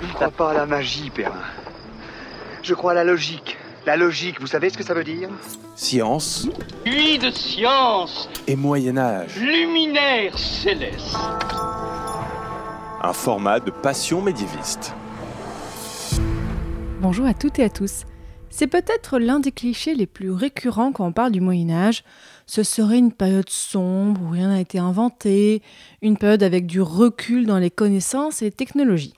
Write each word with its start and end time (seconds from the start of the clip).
Je 0.00 0.06
ne 0.06 0.12
crois 0.12 0.30
pas 0.30 0.50
à 0.50 0.54
la 0.54 0.66
magie, 0.66 1.10
Perrin. 1.10 1.42
Je 2.62 2.74
crois 2.74 2.92
à 2.92 2.94
la 2.94 3.04
logique. 3.04 3.56
La 3.86 3.96
logique, 3.96 4.40
vous 4.40 4.46
savez 4.46 4.70
ce 4.70 4.78
que 4.78 4.84
ça 4.84 4.94
veut 4.94 5.04
dire? 5.04 5.28
Science 5.74 6.48
Nuit 6.84 7.18
de 7.18 7.30
science, 7.30 8.28
et 8.46 8.56
Moyen 8.56 8.96
Âge. 8.98 9.36
luminaire 9.36 10.36
céleste. 10.38 11.16
Un 13.00 13.12
format 13.12 13.60
de 13.60 13.70
passion 13.70 14.20
médiéviste. 14.22 14.92
Bonjour 17.00 17.26
à 17.26 17.34
toutes 17.34 17.58
et 17.58 17.64
à 17.64 17.70
tous. 17.70 18.04
C'est 18.50 18.66
peut-être 18.66 19.18
l'un 19.18 19.40
des 19.40 19.52
clichés 19.52 19.94
les 19.94 20.06
plus 20.06 20.30
récurrents 20.32 20.90
quand 20.92 21.06
on 21.06 21.12
parle 21.12 21.32
du 21.32 21.40
Moyen 21.40 21.70
Âge. 21.70 22.02
Ce 22.46 22.62
serait 22.62 22.98
une 22.98 23.12
période 23.12 23.50
sombre 23.50 24.20
où 24.22 24.30
rien 24.30 24.48
n'a 24.48 24.60
été 24.60 24.78
inventé, 24.78 25.62
une 26.02 26.16
période 26.16 26.42
avec 26.42 26.66
du 26.66 26.80
recul 26.80 27.46
dans 27.46 27.58
les 27.58 27.70
connaissances 27.70 28.42
et 28.42 28.46
les 28.46 28.52
technologies. 28.52 29.14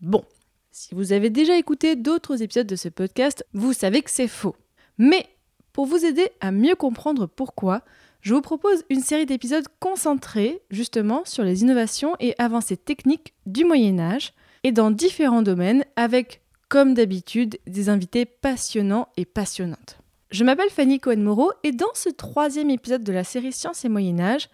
Bon, 0.00 0.24
si 0.70 0.94
vous 0.94 1.12
avez 1.12 1.28
déjà 1.28 1.58
écouté 1.58 1.94
d'autres 1.94 2.42
épisodes 2.42 2.66
de 2.66 2.76
ce 2.76 2.88
podcast, 2.88 3.44
vous 3.52 3.74
savez 3.74 4.00
que 4.00 4.10
c'est 4.10 4.28
faux. 4.28 4.56
Mais 4.96 5.26
pour 5.74 5.84
vous 5.84 6.04
aider 6.04 6.30
à 6.40 6.52
mieux 6.52 6.74
comprendre 6.74 7.26
pourquoi, 7.26 7.82
je 8.22 8.32
vous 8.32 8.40
propose 8.40 8.84
une 8.88 9.02
série 9.02 9.26
d'épisodes 9.26 9.66
concentrés 9.78 10.62
justement 10.70 11.22
sur 11.26 11.44
les 11.44 11.62
innovations 11.62 12.16
et 12.18 12.34
avancées 12.38 12.78
techniques 12.78 13.34
du 13.44 13.64
Moyen 13.64 13.98
Âge 13.98 14.32
et 14.62 14.72
dans 14.72 14.90
différents 14.90 15.42
domaines 15.42 15.84
avec, 15.96 16.40
comme 16.68 16.94
d'habitude, 16.94 17.58
des 17.66 17.90
invités 17.90 18.24
passionnants 18.24 19.08
et 19.18 19.26
passionnantes. 19.26 19.98
Je 20.30 20.44
m'appelle 20.44 20.70
Fanny 20.70 20.98
Cohen-Moreau 20.98 21.52
et 21.62 21.72
dans 21.72 21.92
ce 21.92 22.08
troisième 22.08 22.70
épisode 22.70 23.04
de 23.04 23.12
la 23.12 23.24
série 23.24 23.52
Sciences 23.52 23.84
et 23.84 23.90
Moyen 23.90 24.18
Âge, 24.18 24.48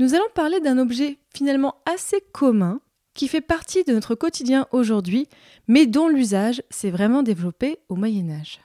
nous 0.00 0.14
allons 0.14 0.24
parler 0.34 0.60
d'un 0.60 0.78
objet 0.78 1.18
finalement 1.32 1.76
assez 1.84 2.20
commun 2.32 2.80
qui 3.14 3.28
fait 3.28 3.40
partie 3.40 3.84
de 3.84 3.92
notre 3.92 4.14
quotidien 4.14 4.66
aujourd'hui, 4.72 5.28
mais 5.68 5.86
dont 5.86 6.08
l'usage 6.08 6.62
s'est 6.70 6.90
vraiment 6.90 7.22
développé 7.22 7.80
au 7.88 7.96
Moyen 7.96 8.30
Âge. 8.30 8.60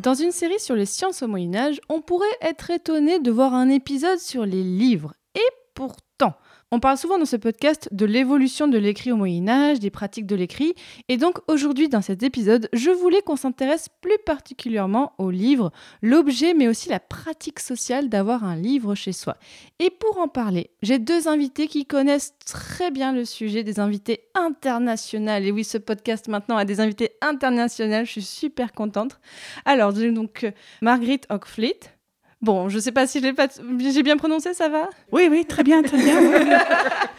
Dans 0.00 0.14
une 0.14 0.30
série 0.30 0.60
sur 0.60 0.76
les 0.76 0.86
sciences 0.86 1.22
au 1.22 1.26
Moyen 1.26 1.54
Âge, 1.54 1.80
on 1.88 2.00
pourrait 2.00 2.26
être 2.40 2.70
étonné 2.70 3.18
de 3.18 3.30
voir 3.30 3.54
un 3.54 3.68
épisode 3.68 4.18
sur 4.18 4.46
les 4.46 4.62
livres. 4.62 5.14
Et 5.34 5.48
pourtant, 5.74 6.34
on 6.76 6.78
parle 6.78 6.98
souvent 6.98 7.16
dans 7.16 7.24
ce 7.24 7.36
podcast 7.36 7.88
de 7.90 8.04
l'évolution 8.04 8.68
de 8.68 8.76
l'écrit 8.76 9.10
au 9.10 9.16
Moyen 9.16 9.48
Âge, 9.48 9.80
des 9.80 9.88
pratiques 9.88 10.26
de 10.26 10.36
l'écrit, 10.36 10.74
et 11.08 11.16
donc 11.16 11.38
aujourd'hui 11.48 11.88
dans 11.88 12.02
cet 12.02 12.22
épisode, 12.22 12.68
je 12.74 12.90
voulais 12.90 13.22
qu'on 13.22 13.36
s'intéresse 13.36 13.88
plus 14.02 14.18
particulièrement 14.26 15.14
au 15.16 15.30
livre, 15.30 15.72
l'objet 16.02 16.52
mais 16.52 16.68
aussi 16.68 16.90
la 16.90 17.00
pratique 17.00 17.60
sociale 17.60 18.10
d'avoir 18.10 18.44
un 18.44 18.56
livre 18.56 18.94
chez 18.94 19.12
soi. 19.12 19.38
Et 19.78 19.88
pour 19.88 20.18
en 20.18 20.28
parler, 20.28 20.68
j'ai 20.82 20.98
deux 20.98 21.28
invités 21.28 21.66
qui 21.66 21.86
connaissent 21.86 22.34
très 22.44 22.90
bien 22.90 23.14
le 23.14 23.24
sujet, 23.24 23.62
des 23.62 23.80
invités 23.80 24.24
internationaux. 24.34 25.32
Et 25.32 25.52
oui, 25.52 25.64
ce 25.64 25.78
podcast 25.78 26.28
maintenant 26.28 26.58
a 26.58 26.66
des 26.66 26.80
invités 26.80 27.12
internationaux, 27.22 28.04
je 28.04 28.10
suis 28.10 28.22
super 28.22 28.72
contente. 28.72 29.18
Alors, 29.64 29.94
donc 29.94 30.44
euh, 30.44 30.50
Marguerite 30.82 31.26
Ockfleet. 31.30 31.95
Bon, 32.42 32.68
je 32.68 32.78
sais 32.78 32.92
pas 32.92 33.06
si 33.06 33.20
pas- 33.32 33.48
j'ai 33.78 34.02
bien 34.02 34.16
prononcé, 34.16 34.52
ça 34.54 34.68
va? 34.68 34.88
Oui, 35.10 35.26
oui, 35.30 35.44
très 35.46 35.62
bien, 35.62 35.82
très 35.82 35.96
bien. 35.96 36.20
oui. 36.20 36.50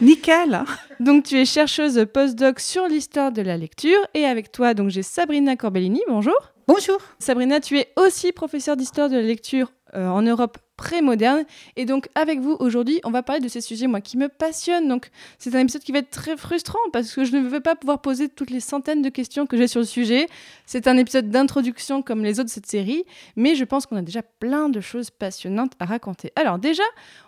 Nickel. 0.00 0.60
Donc 1.00 1.24
tu 1.24 1.36
es 1.38 1.44
chercheuse 1.44 2.06
postdoc 2.12 2.60
sur 2.60 2.86
l'histoire 2.86 3.32
de 3.32 3.42
la 3.42 3.56
lecture 3.56 3.98
et 4.14 4.24
avec 4.26 4.52
toi 4.52 4.74
donc 4.74 4.90
j'ai 4.90 5.02
Sabrina 5.02 5.56
Corbellini, 5.56 6.00
bonjour. 6.08 6.36
Bonjour. 6.68 6.98
Sabrina, 7.18 7.60
tu 7.60 7.78
es 7.78 7.88
aussi 7.96 8.30
professeure 8.32 8.76
d'histoire 8.76 9.08
de 9.08 9.16
la 9.16 9.22
lecture 9.22 9.72
euh, 9.94 10.08
en 10.08 10.22
Europe 10.22 10.58
pré-moderne 10.78 11.44
et 11.76 11.84
donc 11.84 12.08
avec 12.14 12.38
vous 12.40 12.56
aujourd'hui, 12.60 13.00
on 13.04 13.10
va 13.10 13.22
parler 13.22 13.42
de 13.42 13.48
ces 13.48 13.60
sujets 13.60 13.86
moi 13.86 14.00
qui 14.00 14.16
me 14.16 14.28
passionnent. 14.28 14.88
Donc 14.88 15.10
c'est 15.38 15.54
un 15.54 15.58
épisode 15.58 15.82
qui 15.82 15.92
va 15.92 15.98
être 15.98 16.10
très 16.10 16.36
frustrant 16.36 16.78
parce 16.92 17.12
que 17.12 17.24
je 17.24 17.36
ne 17.36 17.48
vais 17.48 17.60
pas 17.60 17.74
pouvoir 17.74 18.00
poser 18.00 18.28
toutes 18.28 18.50
les 18.50 18.60
centaines 18.60 19.02
de 19.02 19.08
questions 19.08 19.46
que 19.46 19.56
j'ai 19.56 19.66
sur 19.66 19.80
le 19.80 19.86
sujet. 19.86 20.28
C'est 20.66 20.86
un 20.86 20.96
épisode 20.96 21.30
d'introduction 21.30 22.00
comme 22.00 22.22
les 22.22 22.38
autres 22.38 22.48
de 22.48 22.50
cette 22.50 22.66
série, 22.66 23.04
mais 23.36 23.56
je 23.56 23.64
pense 23.64 23.86
qu'on 23.86 23.96
a 23.96 24.02
déjà 24.02 24.22
plein 24.22 24.68
de 24.68 24.80
choses 24.80 25.10
passionnantes 25.10 25.72
à 25.80 25.84
raconter. 25.84 26.32
Alors 26.36 26.58
déjà, 26.58 26.84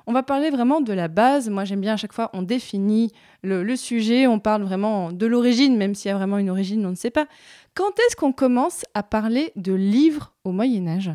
on 0.07 0.13
va 0.13 0.23
parler 0.23 0.51
vraiment 0.51 0.81
de 0.81 0.93
la 0.93 1.09
base. 1.09 1.51
Moi 1.51 1.65
j'aime 1.65 1.81
bien 1.81 1.95
à 1.95 1.99
chaque 1.99 2.13
fois 2.13 2.31
on 2.33 2.43
définit 2.43 3.11
le, 3.43 3.65
le 3.65 3.77
sujet, 3.77 4.29
on 4.29 4.39
parle 4.39 4.63
vraiment 4.63 5.11
de 5.11 5.27
l'origine, 5.27 5.77
même 5.77 5.95
s'il 5.95 6.09
y 6.09 6.13
a 6.13 6.17
vraiment 6.17 6.39
une 6.39 6.51
origine, 6.51 6.87
on 6.87 6.91
ne 6.91 6.95
sait 6.95 7.11
pas. 7.11 7.27
Quand 7.75 7.99
est-ce 7.99 8.15
qu'on 8.15 8.33
commence 8.33 8.85
à 8.95 9.03
parler 9.03 9.53
de 9.57 9.73
livres 9.73 10.33
au 10.45 10.53
Moyen 10.53 10.87
Âge? 10.87 11.11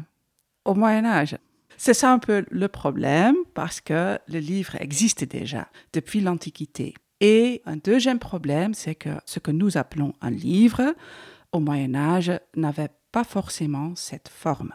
Au 0.66 0.74
Moyen 0.74 1.06
Âge. 1.06 1.38
C'est 1.78 1.94
ça 1.94 2.12
un 2.12 2.20
peu 2.20 2.46
le 2.50 2.68
problème 2.68 3.36
parce 3.54 3.82
que 3.82 4.18
le 4.28 4.40
livre 4.40 4.76
existe 4.82 5.24
déjà 5.24 5.70
depuis 5.94 6.22
l'Antiquité. 6.22 6.96
Et 7.22 7.62
un 7.66 7.78
deuxième 7.78 8.20
problème, 8.20 8.74
c'est 8.74 8.96
que 8.96 9.10
ce 9.26 9.40
que 9.40 9.52
nous 9.52 9.78
appelons 9.78 10.14
un 10.22 10.32
livre 10.32 10.96
au 11.52 11.60
Moyen 11.60 11.96
Âge 11.96 12.32
n'avait 12.56 12.90
pas 13.12 13.24
forcément 13.24 13.96
cette 13.96 14.28
forme. 14.28 14.74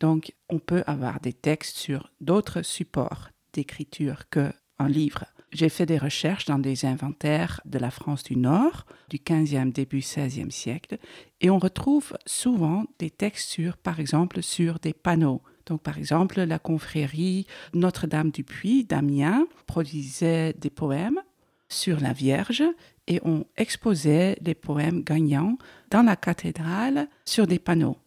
Donc, 0.00 0.34
on 0.50 0.58
peut 0.58 0.82
avoir 0.86 1.20
des 1.20 1.32
textes 1.32 1.76
sur 1.78 2.10
d'autres 2.20 2.62
supports 2.62 3.28
d'écriture 3.52 4.28
qu'un 4.28 4.52
livre. 4.88 5.24
J'ai 5.52 5.68
fait 5.68 5.84
des 5.84 5.98
recherches 5.98 6.46
dans 6.46 6.58
des 6.58 6.86
inventaires 6.86 7.60
de 7.66 7.78
la 7.78 7.90
France 7.90 8.22
du 8.22 8.36
Nord 8.36 8.86
du 9.10 9.18
15e, 9.18 9.70
début 9.70 10.00
16e 10.00 10.50
siècle, 10.50 10.96
et 11.42 11.50
on 11.50 11.58
retrouve 11.58 12.14
souvent 12.24 12.84
des 12.98 13.10
textes 13.10 13.50
sur, 13.50 13.76
par 13.76 14.00
exemple, 14.00 14.42
sur 14.42 14.78
des 14.78 14.94
panneaux. 14.94 15.42
Donc, 15.66 15.82
par 15.82 15.98
exemple, 15.98 16.40
la 16.40 16.58
confrérie 16.58 17.46
Notre-Dame 17.74 18.30
du 18.30 18.44
Puy 18.44 18.84
d'Amiens 18.84 19.46
produisait 19.66 20.54
des 20.54 20.70
poèmes 20.70 21.20
sur 21.68 22.00
la 22.00 22.14
Vierge 22.14 22.64
et 23.06 23.20
on 23.22 23.44
exposait 23.58 24.38
les 24.40 24.54
poèmes 24.54 25.02
gagnants 25.02 25.58
dans 25.90 26.02
la 26.02 26.16
cathédrale 26.16 27.08
sur 27.26 27.46
des 27.46 27.58
panneaux. 27.58 27.98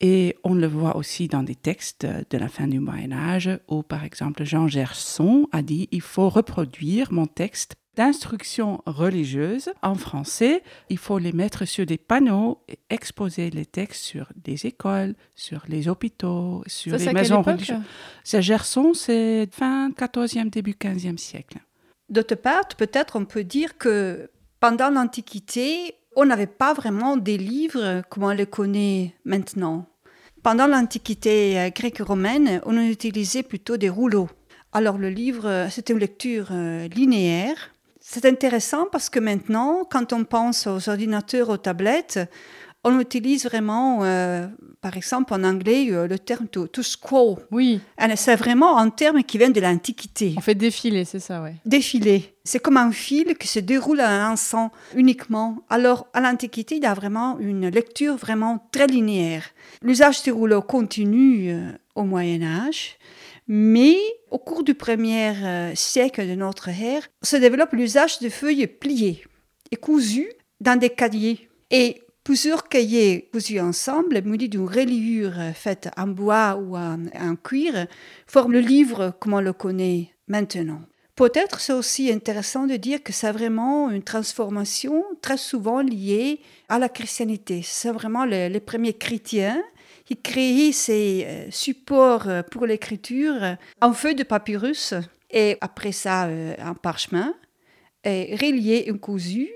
Et 0.00 0.36
on 0.44 0.54
le 0.54 0.66
voit 0.66 0.96
aussi 0.96 1.28
dans 1.28 1.42
des 1.42 1.54
textes 1.54 2.06
de 2.06 2.38
la 2.38 2.48
fin 2.48 2.66
du 2.66 2.80
Moyen 2.80 3.12
Âge 3.12 3.50
où, 3.68 3.82
par 3.82 4.02
exemple, 4.04 4.44
Jean 4.44 4.66
Gerson 4.66 5.46
a 5.52 5.60
dit 5.62 5.88
il 5.92 6.00
faut 6.00 6.30
reproduire 6.30 7.12
mon 7.12 7.26
texte 7.26 7.76
d'instruction 7.96 8.80
religieuse 8.86 9.70
en 9.82 9.94
français. 9.94 10.62
Il 10.88 10.96
faut 10.96 11.18
les 11.18 11.32
mettre 11.32 11.66
sur 11.66 11.84
des 11.84 11.98
panneaux 11.98 12.62
et 12.68 12.78
exposer 12.88 13.50
les 13.50 13.66
textes 13.66 14.02
sur 14.02 14.32
des 14.36 14.64
écoles, 14.64 15.14
sur 15.34 15.64
les 15.68 15.86
hôpitaux, 15.86 16.62
sur 16.66 16.92
Ça, 16.92 16.98
c'est 16.98 17.06
les 17.06 17.12
maisons 17.12 17.42
époque? 17.42 17.54
religieuses. 17.54 17.82
C'est 18.24 18.40
Gerson, 18.40 18.94
c'est 18.94 19.48
fin 19.52 19.90
14e, 19.90 20.48
début 20.48 20.72
15e 20.80 21.18
siècle. 21.18 21.58
D'autre 22.08 22.36
part, 22.36 22.68
peut-être 22.78 23.16
on 23.16 23.26
peut 23.26 23.44
dire 23.44 23.76
que 23.76 24.30
pendant 24.60 24.88
l'Antiquité, 24.88 25.94
on 26.16 26.24
n'avait 26.24 26.46
pas 26.46 26.74
vraiment 26.74 27.16
des 27.16 27.38
livres 27.38 28.02
comme 28.08 28.24
on 28.24 28.30
les 28.30 28.46
connaît 28.46 29.14
maintenant. 29.24 29.86
Pendant 30.42 30.66
l'Antiquité 30.66 31.58
euh, 31.58 31.70
grecque 31.70 32.00
romaine, 32.00 32.62
on 32.64 32.78
utilisait 32.78 33.42
plutôt 33.42 33.76
des 33.76 33.90
rouleaux. 33.90 34.28
Alors 34.72 34.96
le 34.96 35.10
livre, 35.10 35.46
euh, 35.46 35.68
c'était 35.68 35.92
une 35.92 35.98
lecture 35.98 36.48
euh, 36.52 36.88
linéaire. 36.88 37.72
C'est 38.00 38.24
intéressant 38.24 38.86
parce 38.90 39.10
que 39.10 39.20
maintenant, 39.20 39.84
quand 39.90 40.14
on 40.14 40.24
pense 40.24 40.66
aux 40.66 40.88
ordinateurs, 40.88 41.50
aux 41.50 41.58
tablettes, 41.58 42.20
on 42.82 42.98
utilise 42.98 43.44
vraiment, 43.44 44.04
euh, 44.04 44.46
par 44.80 44.96
exemple 44.96 45.34
en 45.34 45.44
anglais, 45.44 45.88
euh, 45.90 46.06
le 46.06 46.18
terme 46.18 46.48
to, 46.48 46.66
to 46.66 46.82
scroll. 46.82 47.36
Oui, 47.50 47.80
Et 48.00 48.16
C'est 48.16 48.36
vraiment 48.36 48.78
un 48.78 48.88
terme 48.88 49.22
qui 49.22 49.36
vient 49.38 49.50
de 49.50 49.60
l'Antiquité 49.60 50.34
on 50.36 50.40
fait 50.40 50.54
défiler, 50.54 51.04
c'est 51.04 51.20
ça, 51.20 51.42
ouais. 51.42 51.54
défilé. 51.66 52.34
C'est 52.44 52.58
comme 52.58 52.78
un 52.78 52.90
fil 52.90 53.36
qui 53.36 53.46
se 53.46 53.58
déroule 53.58 54.00
à 54.00 54.08
un 54.08 54.32
instant 54.32 54.72
uniquement. 54.94 55.58
Alors, 55.68 56.06
à 56.14 56.20
l'Antiquité, 56.20 56.76
il 56.76 56.82
y 56.82 56.86
a 56.86 56.94
vraiment 56.94 57.38
une 57.38 57.68
lecture 57.68 58.16
vraiment 58.16 58.66
très 58.72 58.86
linéaire. 58.86 59.44
L'usage 59.82 60.22
des 60.22 60.30
rouleaux 60.30 60.62
continue 60.62 61.52
euh, 61.52 61.72
au 61.94 62.04
Moyen 62.04 62.42
Âge, 62.42 62.96
mais 63.46 63.96
au 64.30 64.38
cours 64.38 64.62
du 64.62 64.74
premier 64.74 65.34
siècle 65.74 66.26
de 66.26 66.36
notre 66.36 66.68
ère, 66.68 67.02
se 67.20 67.34
développe 67.36 67.72
l'usage 67.72 68.20
de 68.20 68.28
feuilles 68.28 68.68
pliées 68.68 69.24
et 69.72 69.76
cousues 69.76 70.30
dans 70.60 70.78
des 70.78 70.90
cahiers. 70.90 71.48
Et 71.72 72.00
plusieurs 72.30 72.68
cahiers 72.68 73.28
cousus 73.32 73.58
ensemble, 73.58 74.22
munis 74.22 74.48
d'une 74.48 74.68
reliure 74.68 75.34
faite 75.52 75.88
en 75.96 76.06
bois 76.06 76.54
ou 76.62 76.76
en, 76.76 77.34
cuir, 77.42 77.88
forment 78.28 78.52
le 78.52 78.60
livre 78.60 79.12
comme 79.18 79.34
on 79.34 79.40
le 79.40 79.52
connaît 79.52 80.12
maintenant. 80.28 80.80
Peut-être 81.16 81.58
c'est 81.58 81.72
aussi 81.72 82.08
intéressant 82.08 82.68
de 82.68 82.76
dire 82.76 83.02
que 83.02 83.12
c'est 83.12 83.32
vraiment 83.32 83.90
une 83.90 84.04
transformation 84.04 85.04
très 85.22 85.38
souvent 85.38 85.80
liée 85.80 86.38
à 86.68 86.78
la 86.78 86.88
chrétienté. 86.88 87.62
C'est 87.64 87.90
vraiment 87.90 88.24
les, 88.24 88.60
premiers 88.60 88.94
chrétiens 88.94 89.60
qui 90.04 90.16
créaient 90.16 90.70
ces 90.70 91.24
euh, 91.26 91.50
supports 91.50 92.28
pour 92.52 92.64
l'écriture 92.64 93.56
en 93.80 93.92
feuille 93.92 94.14
de 94.14 94.22
papyrus 94.22 94.94
et 95.32 95.58
après 95.60 95.90
ça 95.90 96.26
euh, 96.28 96.54
en 96.64 96.74
parchemin, 96.76 97.34
et 98.04 98.36
relié 98.36 98.84
et 98.86 98.96
cousu 98.96 99.50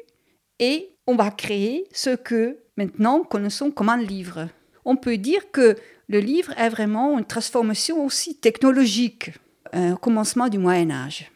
et 0.59 0.94
on 1.07 1.17
va 1.17 1.31
créer 1.31 1.87
ce 1.93 2.17
que 2.17 2.59
maintenant 2.77 3.23
connaissons 3.23 3.71
comme 3.71 3.89
un 3.89 4.01
livre. 4.01 4.49
On 4.85 4.97
peut 4.97 5.17
dire 5.17 5.51
que 5.51 5.77
le 6.09 6.21
livre 6.21 6.53
est 6.59 6.69
vraiment 6.69 7.19
une 7.19 7.25
transformation 7.25 8.05
aussi 8.05 8.37
technologique, 8.37 9.31
un 9.73 9.97
commencement 9.97 10.49
du 10.49 10.59
Moyen 10.59 10.91
Âge. 10.91 11.31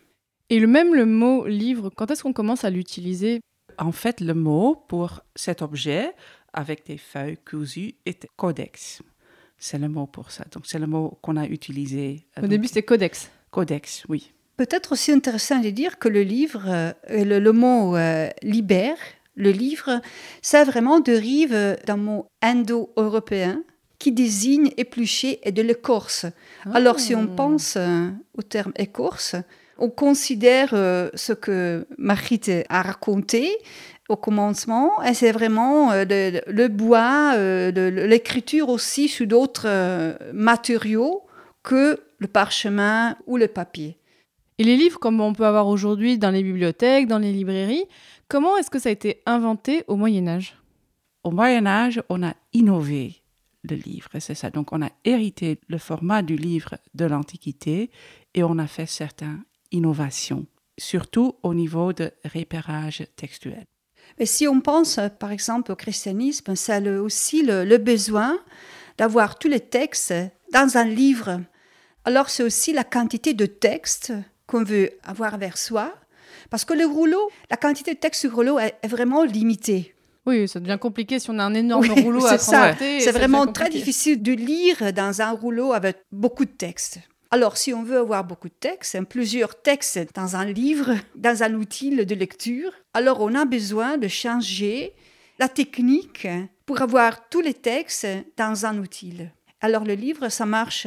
Et 0.50 0.60
le 0.60 0.66
même 0.66 0.94
le 0.94 1.06
mot 1.06 1.46
livre, 1.46 1.90
quand 1.90 2.10
est-ce 2.10 2.22
qu'on 2.22 2.32
commence 2.32 2.64
à 2.64 2.70
l'utiliser? 2.70 3.40
En 3.78 3.92
fait, 3.92 4.20
le 4.20 4.34
mot 4.34 4.76
pour 4.88 5.20
cet 5.36 5.62
objet 5.62 6.12
avec 6.52 6.86
des 6.86 6.98
feuilles 6.98 7.38
cousues 7.38 7.94
est 8.06 8.26
codex. 8.36 9.02
C'est 9.58 9.78
le 9.78 9.88
mot 9.88 10.06
pour 10.06 10.30
ça. 10.30 10.44
Donc 10.52 10.66
c'est 10.66 10.78
le 10.78 10.86
mot 10.86 11.18
qu'on 11.22 11.36
a 11.36 11.46
utilisé. 11.46 12.26
Au 12.42 12.46
début, 12.46 12.68
c'était 12.68 12.82
codex. 12.82 13.30
Codex, 13.50 14.04
oui. 14.08 14.32
Peut-être 14.56 14.92
aussi 14.92 15.12
intéressant 15.12 15.60
de 15.60 15.70
dire 15.70 15.98
que 15.98 16.08
le 16.08 16.22
livre, 16.22 16.64
euh, 16.66 16.92
le, 17.08 17.38
le, 17.38 17.52
mot 17.52 17.96
euh, 17.96 18.28
libère, 18.42 18.96
le 19.38 19.50
livre, 19.52 20.02
ça 20.42 20.64
vraiment 20.64 21.00
dérive 21.00 21.78
d'un 21.86 21.96
mot 21.96 22.26
indo-européen 22.42 23.62
qui 23.98 24.12
désigne 24.12 24.72
éplucher 24.76 25.38
et 25.44 25.52
de 25.52 25.62
l'écorce. 25.62 26.26
Ah. 26.66 26.70
Alors 26.74 27.00
si 27.00 27.14
on 27.14 27.26
pense 27.26 27.76
euh, 27.76 28.08
au 28.36 28.42
terme 28.42 28.72
écorce, 28.76 29.36
on 29.78 29.90
considère 29.90 30.70
euh, 30.72 31.08
ce 31.14 31.32
que 31.32 31.86
Marit 31.98 32.40
a 32.68 32.82
raconté 32.82 33.48
au 34.08 34.16
commencement, 34.16 35.02
et 35.02 35.14
c'est 35.14 35.32
vraiment 35.32 35.92
euh, 35.92 36.04
le, 36.08 36.40
le, 36.46 36.68
bois, 36.68 37.36
l'écriture 37.36 38.70
aussi 38.70 39.06
sur 39.06 39.26
d'autres 39.26 39.68
matériaux 40.32 41.22
que 41.62 42.00
le 42.18 42.26
parchemin 42.26 43.16
ou 43.26 43.36
le 43.36 43.46
papier. 43.46 43.98
Et 44.58 44.64
les 44.64 44.76
livres, 44.76 44.98
comme 44.98 45.20
on 45.20 45.32
peut 45.32 45.46
avoir 45.46 45.68
aujourd'hui 45.68 46.18
dans 46.18 46.30
les 46.30 46.42
bibliothèques, 46.42 47.06
dans 47.06 47.18
les 47.18 47.32
librairies, 47.32 47.84
comment 48.28 48.56
est-ce 48.56 48.70
que 48.70 48.78
ça 48.78 48.90
a 48.90 48.92
été 48.92 49.22
inventé 49.26 49.84
au 49.88 49.96
Moyen 49.96 50.28
Âge? 50.28 50.56
Au 51.24 51.30
Moyen 51.30 51.66
Âge, 51.66 52.02
on 52.08 52.22
a 52.22 52.34
innové 52.52 53.22
le 53.64 53.74
livre, 53.74 54.10
c'est 54.20 54.34
ça. 54.34 54.50
Donc 54.50 54.72
on 54.72 54.82
a 54.82 54.90
hérité 55.04 55.58
le 55.68 55.78
format 55.78 56.22
du 56.22 56.36
livre 56.36 56.76
de 56.94 57.06
l'Antiquité 57.06 57.90
et 58.34 58.44
on 58.44 58.58
a 58.58 58.66
fait 58.66 58.86
certaines 58.86 59.42
innovations, 59.72 60.46
surtout 60.78 61.34
au 61.42 61.54
niveau 61.54 61.92
de 61.92 62.12
repérage 62.24 63.04
textuel. 63.16 63.66
Mais 64.18 64.26
si 64.26 64.46
on 64.46 64.60
pense, 64.60 65.00
par 65.18 65.32
exemple, 65.32 65.72
au 65.72 65.76
christianisme, 65.76 66.54
c'est 66.54 66.88
aussi 66.88 67.42
le, 67.42 67.64
le 67.64 67.78
besoin 67.78 68.38
d'avoir 68.96 69.38
tous 69.38 69.48
les 69.48 69.60
textes 69.60 70.14
dans 70.52 70.78
un 70.78 70.84
livre. 70.84 71.40
Alors 72.04 72.30
c'est 72.30 72.42
aussi 72.42 72.72
la 72.72 72.84
quantité 72.84 73.34
de 73.34 73.46
textes 73.46 74.12
qu'on 74.46 74.64
veut 74.64 74.90
avoir 75.02 75.36
vers 75.36 75.58
soi, 75.58 75.94
parce 76.50 76.64
que 76.64 76.74
le 76.74 76.86
rouleau, 76.86 77.30
la 77.50 77.56
quantité 77.56 77.94
de 77.94 77.98
texte 77.98 78.22
sur 78.22 78.34
rouleau 78.34 78.58
est, 78.58 78.74
est 78.82 78.88
vraiment 78.88 79.24
limitée. 79.24 79.94
Oui, 80.28 80.46
ça 80.46 80.60
devient 80.60 80.76
compliqué 80.78 81.18
si 81.18 81.30
on 81.30 81.38
a 81.38 81.42
un 81.42 81.54
énorme 81.54 81.88
oui, 81.88 82.02
rouleau 82.02 82.26
à 82.26 82.36
transporter. 82.36 83.00
C'est 83.00 83.12
vraiment 83.12 83.46
très 83.46 83.70
difficile 83.70 84.22
de 84.22 84.32
lire 84.32 84.92
dans 84.92 85.22
un 85.22 85.30
rouleau 85.30 85.72
avec 85.72 85.96
beaucoup 86.12 86.44
de 86.44 86.50
textes. 86.50 87.00
Alors, 87.30 87.56
si 87.56 87.72
on 87.72 87.82
veut 87.82 87.98
avoir 87.98 88.24
beaucoup 88.24 88.48
de 88.48 88.54
textes, 88.54 88.98
plusieurs 89.04 89.60
textes 89.62 90.00
dans 90.14 90.36
un 90.36 90.44
livre, 90.44 90.94
dans 91.16 91.42
un 91.42 91.54
outil 91.54 91.90
de 91.90 92.14
lecture, 92.14 92.72
alors 92.92 93.20
on 93.20 93.34
a 93.34 93.46
besoin 93.46 93.96
de 93.96 94.08
changer 94.08 94.94
la 95.38 95.48
technique 95.48 96.28
pour 96.66 96.82
avoir 96.82 97.28
tous 97.30 97.40
les 97.40 97.54
textes 97.54 98.06
dans 98.36 98.66
un 98.66 98.78
outil. 98.78 99.14
Alors, 99.62 99.84
le 99.84 99.94
livre, 99.94 100.28
ça 100.28 100.44
marche 100.44 100.86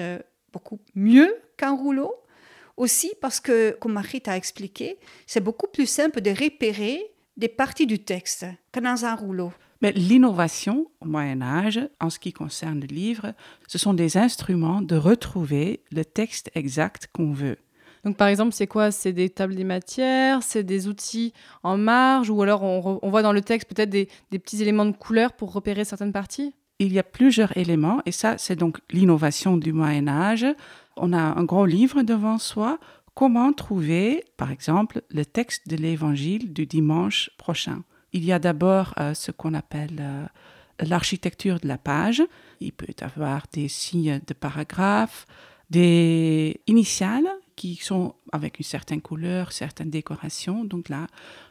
beaucoup 0.54 0.80
mieux 0.94 1.36
qu'un 1.58 1.76
rouleau. 1.76 2.14
Aussi 2.82 3.12
parce 3.22 3.40
que, 3.40 3.78
comme 3.80 3.94
Marie 3.94 4.24
a 4.26 4.36
expliqué, 4.36 4.98
c'est 5.28 5.44
beaucoup 5.44 5.68
plus 5.68 5.86
simple 5.86 6.20
de 6.20 6.32
repérer 6.32 7.00
des 7.38 7.48
parties 7.48 7.86
du 7.86 8.00
texte 8.00 8.48
que 8.72 8.80
dans 8.80 9.06
un 9.06 9.14
rouleau. 9.14 9.54
Mais 9.84 9.92
l'innovation 9.92 10.88
au 11.00 11.06
Moyen 11.06 11.44
Âge, 11.44 11.80
en 12.00 12.10
ce 12.10 12.18
qui 12.18 12.34
concerne 12.34 12.80
le 12.80 12.88
livre, 12.88 13.36
ce 13.68 13.78
sont 13.78 13.94
des 13.94 14.18
instruments 14.18 14.82
de 14.82 14.96
retrouver 14.96 15.82
le 15.92 16.04
texte 16.04 16.50
exact 16.56 17.08
qu'on 17.14 17.34
veut. 17.34 17.60
Donc 18.04 18.18
par 18.18 18.30
exemple, 18.30 18.52
c'est 18.52 18.66
quoi? 18.66 18.90
C'est 18.90 19.14
des 19.14 19.30
tables 19.30 19.54
des 19.54 19.64
matières, 19.64 20.42
c'est 20.42 20.64
des 20.64 20.88
outils 20.88 21.34
en 21.62 21.78
marge, 21.78 22.32
ou 22.32 22.42
alors 22.42 22.64
on, 22.64 22.98
on 23.00 23.10
voit 23.12 23.22
dans 23.22 23.32
le 23.32 23.42
texte 23.42 23.70
peut-être 23.70 23.92
des, 23.92 24.10
des, 24.32 24.40
petits 24.40 24.60
éléments 24.60 24.88
de 24.88 24.98
couleur 24.98 25.34
pour 25.34 25.54
repérer 25.54 25.86
certaines 25.86 26.14
parties? 26.14 26.56
Il 26.80 26.92
y 26.92 26.98
a 26.98 27.04
plusieurs 27.04 27.56
éléments, 27.56 28.02
et 28.08 28.12
ça 28.12 28.40
c'est 28.40 28.56
donc 28.56 28.80
l'innovation 28.90 29.56
du 29.56 29.72
Moyen 29.72 30.08
Âge. 30.08 30.48
On 31.04 31.14
a 31.14 31.20
un 31.20 31.44
gros 31.44 31.66
livre 31.66 32.04
devant 32.04 32.38
soi. 32.38 32.78
Comment 33.16 33.54
trouver, 33.54 34.24
par 34.38 34.52
exemple, 34.52 35.02
le 35.10 35.26
texte 35.26 35.68
de 35.68 35.76
l'évangile 35.76 36.54
du 36.54 36.68
dimanche 36.68 37.32
prochain? 37.40 37.84
Il 38.14 38.24
y 38.24 38.32
a 38.32 38.38
d'abord 38.38 38.94
euh, 39.00 39.16
ce 39.16 39.32
qu'on 39.32 39.56
appelle 39.56 39.98
euh, 40.00 40.26
l'architecture 40.80 41.60
de 41.60 41.68
la 41.68 41.80
page. 41.80 42.22
Il 42.60 42.72
peut 42.72 42.86
y 42.88 43.04
avoir 43.04 43.46
des 43.52 43.68
signes 43.68 44.22
de 44.28 44.34
paragraphes, 44.36 45.26
des 45.72 46.62
initiales 46.68 47.28
qui 47.56 47.78
sont 47.78 48.14
avec 48.32 48.60
une 48.60 48.66
certaine 48.66 49.02
couleur, 49.02 49.54
certaines 49.54 49.90
décorations. 49.90 50.66
Donc 50.66 50.88
là, 50.88 51.08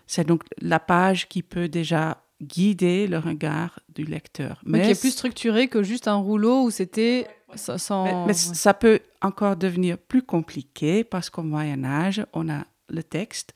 c'est 0.07 0.27
donc 0.27 0.45
la 0.61 0.79
page 0.79 1.29
qui 1.29 1.43
peut 1.43 1.69
déjà 1.69 2.23
guider 2.43 3.07
le 3.07 3.19
regard 3.19 3.81
du 3.89 4.05
lecteur. 4.05 4.61
Mais 4.65 4.83
qui 4.83 4.91
est 4.91 5.01
plus 5.01 5.11
structuré 5.11 5.69
que 5.69 5.83
juste 5.83 6.09
un 6.09 6.17
rouleau 6.17 6.65
où 6.65 6.71
c'était 6.71 7.27
sans... 7.55 8.05
Mais, 8.05 8.27
mais 8.29 8.35
ça 8.35 8.75
peut 8.75 9.01
encore 9.23 9.57
devenir 9.57 9.99
plus 9.99 10.23
compliqué 10.23 11.05
parce 11.05 11.31
qu'au 11.31 11.43
Moyen 11.43 11.85
Âge, 11.85 12.25
on 12.33 12.49
a 12.49 12.65
le 12.89 13.03
texte, 13.03 13.53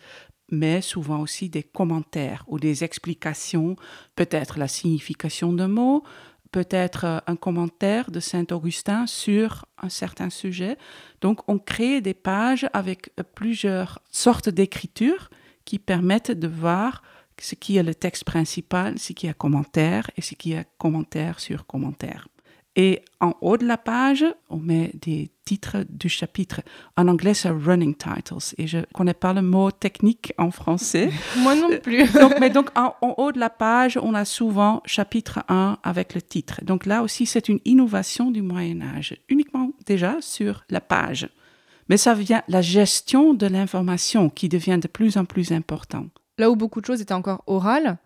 mais 0.51 0.81
souvent 0.81 1.21
aussi 1.21 1.49
des 1.49 1.63
commentaires 1.63 2.45
ou 2.47 2.59
des 2.59 2.85
explications, 2.85 3.77
peut-être 4.17 4.59
la 4.59 4.69
signification 4.69 5.53
d'un 5.53 5.69
mot, 5.69 6.05
peut-être 6.53 7.23
un 7.27 7.37
commentaire 7.37 8.13
de 8.13 8.21
Saint 8.21 8.47
Augustin 8.53 9.07
sur 9.09 9.65
un 9.83 9.89
certain 9.89 10.31
sujet. 10.31 10.79
Donc 11.21 11.41
on 11.49 11.59
crée 11.59 12.01
des 12.01 12.15
pages 12.15 12.69
avec 12.73 13.11
plusieurs 13.35 14.01
sortes 14.13 14.49
d'écriture 14.49 15.31
qui 15.65 15.81
permettent 15.81 16.31
de 16.31 16.47
voir 16.47 17.03
ce 17.41 17.55
qui 17.55 17.77
est 17.77 17.83
le 17.83 17.95
texte 17.95 18.25
principal, 18.25 18.99
ce 18.99 19.13
qui 19.13 19.27
est 19.27 19.37
commentaire 19.37 20.11
et 20.17 20.23
ce 20.23 20.35
qui 20.35 20.53
est 20.53 20.67
commentaire 20.79 21.41
sur 21.41 21.67
commentaire. 21.67 22.29
Et 22.77 23.03
en 23.21 23.35
haut 23.41 23.57
de 23.57 23.65
la 23.65 23.79
page, 23.79 24.25
on 24.51 24.57
met 24.57 24.91
des 24.95 25.31
titres 25.45 25.85
du 25.89 26.09
chapitre. 26.09 26.61
En 26.97 27.07
anglais, 27.07 27.35
c'est 27.35 27.51
running 27.51 27.95
titles. 27.95 28.55
Et 28.59 28.67
je 28.67 28.79
ne 28.79 28.85
connais 28.93 29.15
pas 29.15 29.33
le 29.33 29.43
mot 29.43 29.71
technique 29.71 30.33
en 30.39 30.51
français. 30.51 31.11
Moi 31.39 31.55
non 31.55 31.79
plus. 31.81 32.11
donc, 32.21 32.35
mais 32.41 32.51
donc, 32.51 32.71
en, 32.77 32.95
en, 33.01 33.15
haut 33.19 33.31
de 33.31 33.39
la 33.39 33.51
page, 33.51 33.97
on 34.03 34.13
a 34.15 34.25
souvent 34.25 34.83
chapitre 34.87 35.45
1 35.49 35.79
avec 35.85 36.15
le 36.15 36.23
titre. 36.23 36.65
Donc 36.65 36.85
là 36.85 37.03
aussi, 37.03 37.27
c'est 37.27 37.49
une 37.49 37.61
innovation 37.65 38.33
du 38.33 38.43
Moyen-Âge, 38.43 39.17
uniquement 39.29 39.71
déjà 39.87 40.17
sur 40.21 40.65
la 40.69 40.81
page. 40.81 41.29
Mais 41.89 41.97
ça 41.97 42.15
vient 42.15 42.43
la 42.49 42.63
gestion 42.63 43.35
de 43.35 43.47
l'information 43.47 44.31
qui 44.31 44.49
devient 44.49 44.79
de 44.83 44.89
plus 44.89 45.17
en 45.17 45.25
plus 45.25 45.53
important. 45.53 46.07
Là 46.39 46.51
où 46.51 46.57
beaucoup 46.57 46.81
de 46.81 46.87
choses 46.87 47.01
étaient 47.01 47.15
encore 47.15 47.43
orales, 47.47 47.99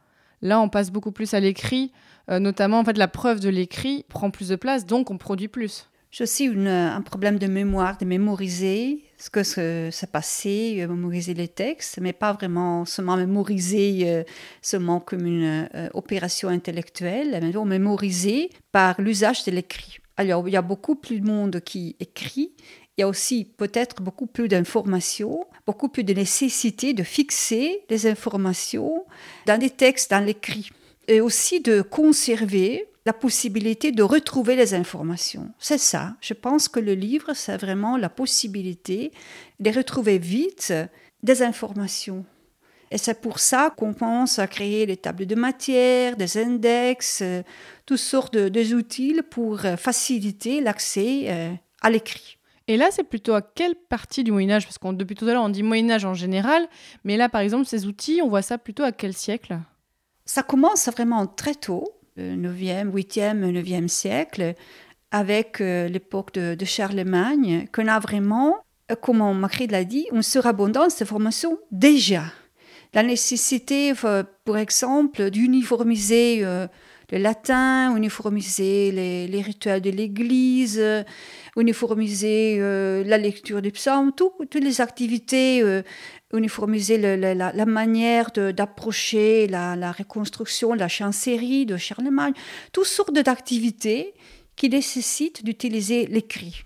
là, 0.42 0.60
on 0.60 0.68
passe 0.68 0.90
beaucoup 0.90 1.12
plus 1.12 1.34
à 1.34 1.40
l'écrit. 1.40 1.92
Euh, 2.30 2.38
notamment, 2.38 2.78
en 2.78 2.84
fait, 2.84 2.98
la 2.98 3.08
preuve 3.08 3.40
de 3.40 3.48
l'écrit 3.48 4.04
prend 4.08 4.30
plus 4.30 4.48
de 4.48 4.56
place, 4.56 4.86
donc 4.86 5.10
on 5.10 5.18
produit 5.18 5.48
plus. 5.48 5.88
J'ai 6.10 6.24
aussi 6.24 6.46
un 6.46 7.02
problème 7.02 7.38
de 7.38 7.46
mémoire, 7.46 7.98
de 7.98 8.06
mémoriser 8.06 9.04
ce 9.18 9.28
que 9.28 9.42
s'est 9.42 10.06
passé, 10.10 10.78
euh, 10.80 10.88
mémoriser 10.88 11.34
les 11.34 11.48
textes, 11.48 11.98
mais 12.00 12.14
pas 12.14 12.32
vraiment 12.32 12.86
seulement 12.86 13.16
mémoriser 13.16 14.04
euh, 14.06 14.24
seulement 14.62 15.00
comme 15.00 15.26
une 15.26 15.68
opération 15.92 16.48
intellectuelle, 16.48 17.38
mais 17.42 17.78
mémoriser 17.78 18.50
par 18.72 18.98
l'usage 19.00 19.44
de 19.44 19.50
l'écrit. 19.50 19.98
Alors, 20.16 20.48
il 20.48 20.52
y 20.52 20.56
a 20.56 20.62
beaucoup 20.62 20.96
plus 20.96 21.20
de 21.20 21.26
monde 21.26 21.60
qui 21.60 21.94
écrit, 22.00 22.52
il 22.98 23.02
y 23.02 23.04
a 23.04 23.08
aussi 23.08 23.44
peut-être 23.44 24.02
beaucoup 24.02 24.26
plus 24.26 24.48
d'informations, 24.48 25.46
beaucoup 25.66 25.88
plus 25.88 26.02
de 26.02 26.12
nécessité 26.12 26.94
de 26.94 27.04
fixer 27.04 27.84
les 27.88 28.08
informations 28.08 29.04
dans 29.46 29.56
des 29.56 29.70
textes, 29.70 30.10
dans 30.10 30.18
l'écrit 30.24 30.70
et 31.06 31.20
aussi 31.20 31.60
de 31.60 31.80
conserver 31.80 32.88
la 33.06 33.12
possibilité 33.12 33.92
de 33.92 34.02
retrouver 34.02 34.56
les 34.56 34.74
informations. 34.74 35.50
C'est 35.60 35.78
ça. 35.78 36.16
Je 36.20 36.34
pense 36.34 36.68
que 36.68 36.80
le 36.80 36.94
livre, 36.94 37.34
c'est 37.34 37.56
vraiment 37.56 37.96
la 37.96 38.08
possibilité 38.08 39.12
de 39.60 39.70
retrouver 39.70 40.18
vite 40.18 40.74
des 41.22 41.42
informations. 41.42 42.26
Et 42.90 42.98
c'est 42.98 43.20
pour 43.20 43.38
ça 43.38 43.72
qu'on 43.76 43.94
pense 43.94 44.40
à 44.40 44.48
créer 44.48 44.86
des 44.86 44.96
tables 44.96 45.26
de 45.26 45.34
matière, 45.36 46.16
des 46.16 46.36
index, 46.36 47.20
euh, 47.22 47.42
toutes 47.86 47.98
sortes 47.98 48.34
de, 48.34 48.48
de 48.48 48.74
outils 48.74 49.20
pour 49.30 49.60
faciliter 49.60 50.60
l'accès 50.60 51.26
euh, 51.28 51.52
à 51.80 51.90
l'écrit. 51.90 52.37
Et 52.68 52.76
là, 52.76 52.90
c'est 52.90 53.02
plutôt 53.02 53.32
à 53.32 53.40
quelle 53.40 53.74
partie 53.74 54.22
du 54.22 54.30
Moyen 54.30 54.50
Âge 54.50 54.66
Parce 54.66 54.76
que 54.76 54.92
depuis 54.92 55.16
tout 55.16 55.26
à 55.26 55.32
l'heure, 55.32 55.42
on 55.42 55.48
dit 55.48 55.62
Moyen 55.62 55.90
Âge 55.90 56.04
en 56.04 56.12
général, 56.12 56.68
mais 57.02 57.16
là, 57.16 57.30
par 57.30 57.40
exemple, 57.40 57.64
ces 57.64 57.86
outils, 57.86 58.20
on 58.22 58.28
voit 58.28 58.42
ça 58.42 58.58
plutôt 58.58 58.82
à 58.82 58.92
quel 58.92 59.14
siècle? 59.14 59.58
Ça 60.26 60.42
commence 60.42 60.86
vraiment 60.90 61.26
très 61.26 61.54
tôt, 61.54 61.88
le 62.16 62.36
9e, 62.36 62.92
8e, 62.92 63.50
9e 63.50 63.88
siècle, 63.88 64.54
avec 65.10 65.62
euh, 65.62 65.88
l'époque 65.88 66.34
de, 66.34 66.64
Charlemagne, 66.66 67.66
qu'on 67.72 67.88
a 67.88 67.98
vraiment, 67.98 68.58
euh, 68.92 68.96
comme 68.96 69.38
Macri 69.38 69.66
l'a 69.66 69.84
dit, 69.84 70.06
une 70.12 70.22
surabondance 70.22 70.98
de 70.98 71.06
formation 71.06 71.58
déjà. 71.70 72.24
La 72.92 73.02
nécessité, 73.02 73.94
euh, 74.04 74.22
pour 74.44 74.58
exemple, 74.58 75.30
d'uniformiser 75.30 76.44
le 77.10 77.18
latin, 77.18 77.96
uniformiser 77.96 78.92
les, 78.92 79.40
rituels 79.42 79.80
de 79.80 79.90
l'Église, 79.90 80.78
euh, 80.78 81.02
uniformiser 81.56 82.58
euh, 82.60 83.02
la 83.04 83.16
lecture 83.18 83.62
des 83.62 83.70
psaumes, 83.70 84.12
tout- 84.14 84.32
toutes 84.50 84.62
les 84.62 84.80
activités, 84.80 85.62
euh, 85.62 85.82
uniformiser 86.34 86.98
le- 86.98 87.16
la, 87.34 87.66
manière 87.66 88.30
d'approcher 88.32 89.46
la, 89.46 89.74
la 89.74 89.92
reconstruction, 89.92 90.74
la 90.74 90.88
chancellerie 90.88 91.64
de 91.64 91.76
Charlemagne, 91.76 92.34
toutes 92.72 92.86
sortes 92.86 93.14
d'activités 93.14 94.12
qui 94.54 94.68
nécessitent 94.68 95.44
d'utiliser 95.44 96.06
l'écrit, 96.06 96.62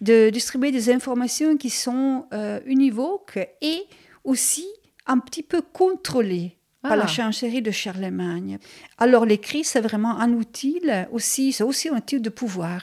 de 0.00 0.30
distribuer 0.30 0.72
des 0.72 0.90
informations 0.90 1.56
qui 1.56 1.70
sont 1.70 2.26
euh, 2.32 2.60
univoques 2.66 3.38
et 3.60 3.82
aussi 4.24 4.66
un 5.06 5.18
petit 5.18 5.44
peu 5.44 5.62
contrôlées 5.62 6.55
par 6.88 6.92
Ah. 6.98 7.04
la 7.04 7.06
chancellerie 7.06 7.62
de 7.62 7.70
Charlemagne. 7.70 8.58
Alors 8.98 9.24
l'écrit, 9.26 9.64
c'est 9.64 9.80
vraiment 9.80 10.18
un 10.18 10.32
outil 10.32 10.80
aussi, 11.10 11.52
c'est 11.52 11.64
aussi 11.64 11.88
un 11.88 11.96
outil 11.98 12.20
de 12.20 12.30
pouvoir. 12.30 12.80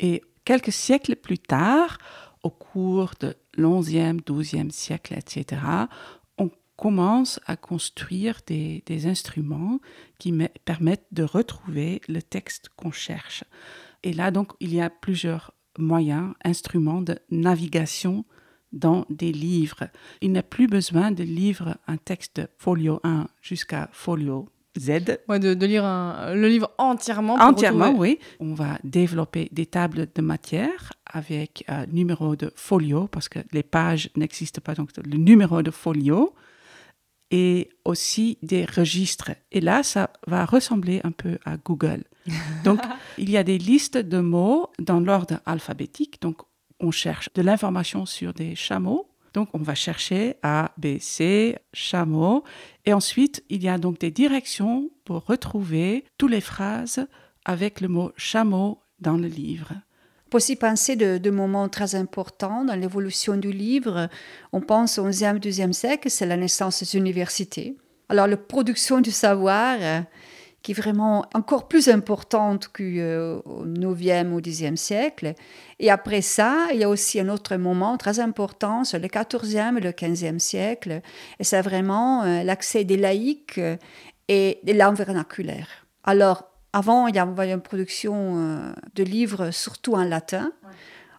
Et 0.00 0.22
quelques 0.44 0.72
siècles 0.72 1.16
plus 1.16 1.38
tard, 1.38 1.98
au 2.42 2.50
cours 2.50 3.12
de 3.20 3.34
l'XIe, 3.56 4.16
XIIe 4.28 4.70
siècle, 4.72 5.14
etc., 5.16 5.60
on 6.38 6.50
commence 6.76 7.38
à 7.46 7.56
construire 7.56 8.40
des, 8.46 8.82
des 8.86 9.06
instruments 9.06 9.78
qui 10.18 10.32
me- 10.32 10.48
permettent 10.64 11.06
de 11.12 11.22
retrouver 11.22 12.00
le 12.08 12.20
texte 12.22 12.68
qu'on 12.76 12.90
cherche. 12.90 13.44
Et 14.02 14.12
là, 14.12 14.30
donc, 14.32 14.52
il 14.58 14.74
y 14.74 14.80
a 14.80 14.90
plusieurs 14.90 15.54
moyens, 15.78 16.34
instruments 16.44 17.02
de 17.02 17.16
navigation 17.30 18.24
dans 18.72 19.04
des 19.10 19.32
livres. 19.32 19.88
Il 20.20 20.32
n'a 20.32 20.42
plus 20.42 20.66
besoin 20.66 21.10
de 21.10 21.22
lire 21.22 21.76
un 21.86 21.96
texte 21.96 22.42
folio 22.58 23.00
1 23.04 23.26
jusqu'à 23.42 23.88
folio 23.92 24.48
Z 24.78 25.18
Ouais, 25.28 25.38
de, 25.38 25.52
de 25.52 25.66
lire 25.66 25.84
un- 25.84 26.34
le 26.34 26.48
livre 26.48 26.70
entièrement. 26.78 27.36
pour 27.36 27.44
Entièrement, 27.46 27.88
retrouver- 27.90 28.18
oui. 28.20 28.26
On 28.40 28.54
va 28.54 28.78
développer 28.84 29.48
des 29.52 29.66
tables 29.66 30.06
de 30.14 30.22
matière 30.22 30.92
avec 31.04 31.64
un 31.68 31.84
numéro 31.86 32.36
de 32.36 32.50
folio, 32.56 33.06
parce 33.08 33.28
que 33.28 33.40
les 33.52 33.62
pages 33.62 34.08
n'existent 34.16 34.62
pas, 34.64 34.74
donc 34.74 34.88
le 34.96 35.18
numéro 35.18 35.60
de 35.62 35.70
folio, 35.70 36.34
et 37.30 37.70
aussi 37.84 38.38
des 38.42 38.64
registres. 38.64 39.30
Et 39.52 39.60
là, 39.60 39.82
ça 39.82 40.10
va 40.26 40.44
ressembler 40.44 41.00
un 41.04 41.12
peu 41.12 41.38
à 41.44 41.56
Google. 41.56 42.04
Donc, 42.64 42.80
il 43.18 43.30
y 43.30 43.36
a 43.36 43.42
des 43.42 43.58
listes 43.58 43.96
de 43.96 44.20
mots 44.20 44.68
dans 44.78 45.00
l'ordre 45.00 45.40
alphabétique. 45.46 46.20
Donc, 46.20 46.42
on 46.82 46.90
cherche 46.90 47.28
de 47.34 47.42
l'information 47.42 48.04
sur 48.04 48.34
des 48.34 48.54
chameaux. 48.54 49.08
Donc, 49.32 49.48
on 49.54 49.58
va 49.58 49.74
chercher 49.74 50.36
A, 50.42 50.72
B, 50.76 50.98
C, 50.98 51.56
chameau. 51.72 52.44
Et 52.84 52.92
ensuite, 52.92 53.42
il 53.48 53.62
y 53.62 53.68
a 53.68 53.78
donc 53.78 53.98
des 53.98 54.10
directions 54.10 54.90
pour 55.04 55.24
retrouver 55.24 56.04
toutes 56.18 56.32
les 56.32 56.42
phrases 56.42 57.06
avec 57.44 57.80
le 57.80 57.88
mot 57.88 58.12
chameau 58.16 58.78
dans 59.00 59.16
le 59.16 59.28
livre. 59.28 59.72
Peut 60.28 60.36
aussi 60.36 60.56
penser 60.56 60.96
de, 60.96 61.18
de 61.18 61.30
moments 61.30 61.68
très 61.68 61.94
importants 61.94 62.64
dans 62.64 62.74
l'évolution 62.74 63.36
du 63.36 63.52
livre. 63.52 64.08
On 64.52 64.60
pense 64.60 64.98
au 64.98 65.08
11e, 65.08 65.38
12e 65.38 65.72
siècle, 65.72 66.10
c'est 66.10 66.26
la 66.26 66.36
naissance 66.36 66.82
des 66.82 66.98
universités. 66.98 67.76
Alors, 68.08 68.26
la 68.26 68.36
production 68.36 69.00
du 69.00 69.10
savoir, 69.10 69.78
qui 70.62 70.72
est 70.72 70.74
vraiment 70.74 71.26
encore 71.34 71.66
plus 71.66 71.88
importante 71.88 72.68
qu'au 72.68 72.82
9e 72.82 74.30
ou 74.30 74.40
10e 74.40 74.76
siècle. 74.76 75.34
Et 75.80 75.90
après 75.90 76.22
ça, 76.22 76.68
il 76.72 76.80
y 76.80 76.84
a 76.84 76.88
aussi 76.88 77.18
un 77.20 77.28
autre 77.28 77.56
moment 77.56 77.96
très 77.96 78.20
important, 78.20 78.84
c'est 78.84 79.00
le 79.00 79.08
14e 79.08 79.76
et 79.78 79.80
le 79.80 79.90
15e 79.90 80.38
siècle. 80.38 81.02
Et 81.40 81.44
c'est 81.44 81.62
vraiment 81.62 82.22
euh, 82.22 82.42
l'accès 82.44 82.84
des 82.84 82.96
laïcs 82.96 83.58
euh, 83.58 83.76
et 84.28 84.60
des 84.62 84.74
langues 84.74 84.96
vernaculaires. 84.96 85.86
Alors, 86.04 86.48
avant, 86.72 87.08
il 87.08 87.16
y 87.16 87.18
avait 87.18 87.52
une 87.52 87.60
production 87.60 88.36
euh, 88.36 88.72
de 88.94 89.02
livres 89.02 89.50
surtout 89.50 89.94
en 89.94 90.04
latin. 90.04 90.52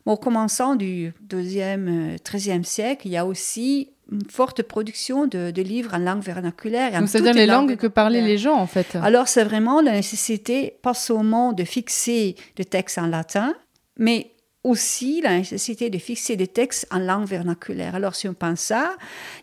Bon, 0.06 0.18
commençant 0.18 0.76
du 0.76 1.14
2e, 1.28 2.18
13e 2.20 2.64
siècle, 2.64 3.08
il 3.08 3.12
y 3.12 3.18
a 3.18 3.26
aussi 3.26 3.93
une 4.12 4.26
forte 4.30 4.62
production 4.64 5.28
de, 5.28 5.52
de 5.52 5.62
livres 5.62 5.94
en 5.94 5.98
langue 5.98 6.22
vernaculaire. 6.22 6.92
Donc, 7.00 7.10
c'est-à-dire 7.10 7.34
les 7.34 7.46
langues 7.68 7.76
que 7.78 7.88
parlaient 7.88 8.22
les 8.22 8.38
gens, 8.38 8.56
en 8.58 8.68
fait. 8.68 8.96
Alors, 9.02 9.28
c'est 9.28 9.44
vraiment 9.44 9.82
la 9.82 9.92
nécessité, 9.94 10.78
pas 10.82 10.94
seulement 10.94 11.54
de 11.54 11.64
fixer 11.64 12.36
des 12.56 12.66
textes 12.66 12.98
en 12.98 13.08
latin, 13.08 13.54
mais 13.98 14.32
aussi 14.64 15.22
la 15.22 15.38
nécessité 15.38 15.90
de 15.90 15.98
fixer 15.98 16.36
des 16.38 16.48
textes 16.48 16.88
en 16.92 17.00
langue 17.00 17.26
vernaculaire. 17.28 17.96
Alors, 17.96 18.16
si 18.16 18.28
on 18.30 18.34
pense 18.34 18.60
ça, 18.60 18.96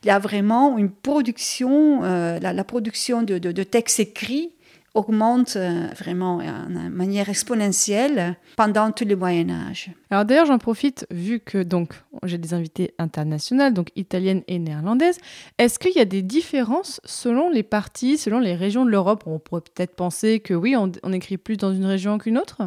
il 0.03 0.07
y 0.09 0.11
a 0.11 0.19
vraiment 0.19 0.79
une 0.79 0.91
production, 0.91 2.03
euh, 2.05 2.39
la, 2.41 2.53
la 2.53 2.65
production 2.65 3.23
de, 3.23 3.39
de- 3.39 3.53
de 3.53 3.63
textes 3.63 4.01
écrits 4.01 4.53
augmente 4.95 5.57
euh, 5.57 5.89
vraiment 5.99 6.39
de 6.39 6.89
manière 6.89 7.29
exponentielle 7.29 8.37
pendant 8.57 8.91
tout 8.91 9.05
le 9.05 9.17
Moyen 9.17 9.51
Âge. 9.51 9.91
Alors 10.11 10.25
d'ailleurs, 10.25 10.47
j'en 10.47 10.59
profite, 10.59 11.07
vu 11.11 11.41
que 11.41 11.63
donc 11.63 11.95
j'ai 12.25 12.39
des 12.39 12.55
invités 12.55 12.95
internationales, 12.99 13.73
donc 13.73 13.91
italiennes 13.97 14.43
et 14.49 14.59
néerlandaises. 14.59 15.19
Est-ce 15.59 15.79
qu'il 15.79 15.93
y 15.93 16.01
a 16.01 16.05
des 16.05 16.23
différences 16.23 17.01
selon 17.05 17.51
les 17.51 17.63
parties, 17.63 18.19
selon 18.19 18.41
les 18.41 18.55
régions 18.55 18.85
de 18.85 18.91
l'Europe? 18.91 19.25
On 19.27 19.39
pourrait 19.39 19.63
peut-être 19.63 19.95
penser 19.95 20.41
que 20.41 20.55
oui, 20.55 20.77
on, 20.77 20.91
on 21.03 21.13
écrit 21.13 21.37
plus 21.37 21.57
dans 21.57 21.73
une 21.73 21.87
région 21.87 22.19
qu'une 22.19 22.39
autre? 22.39 22.63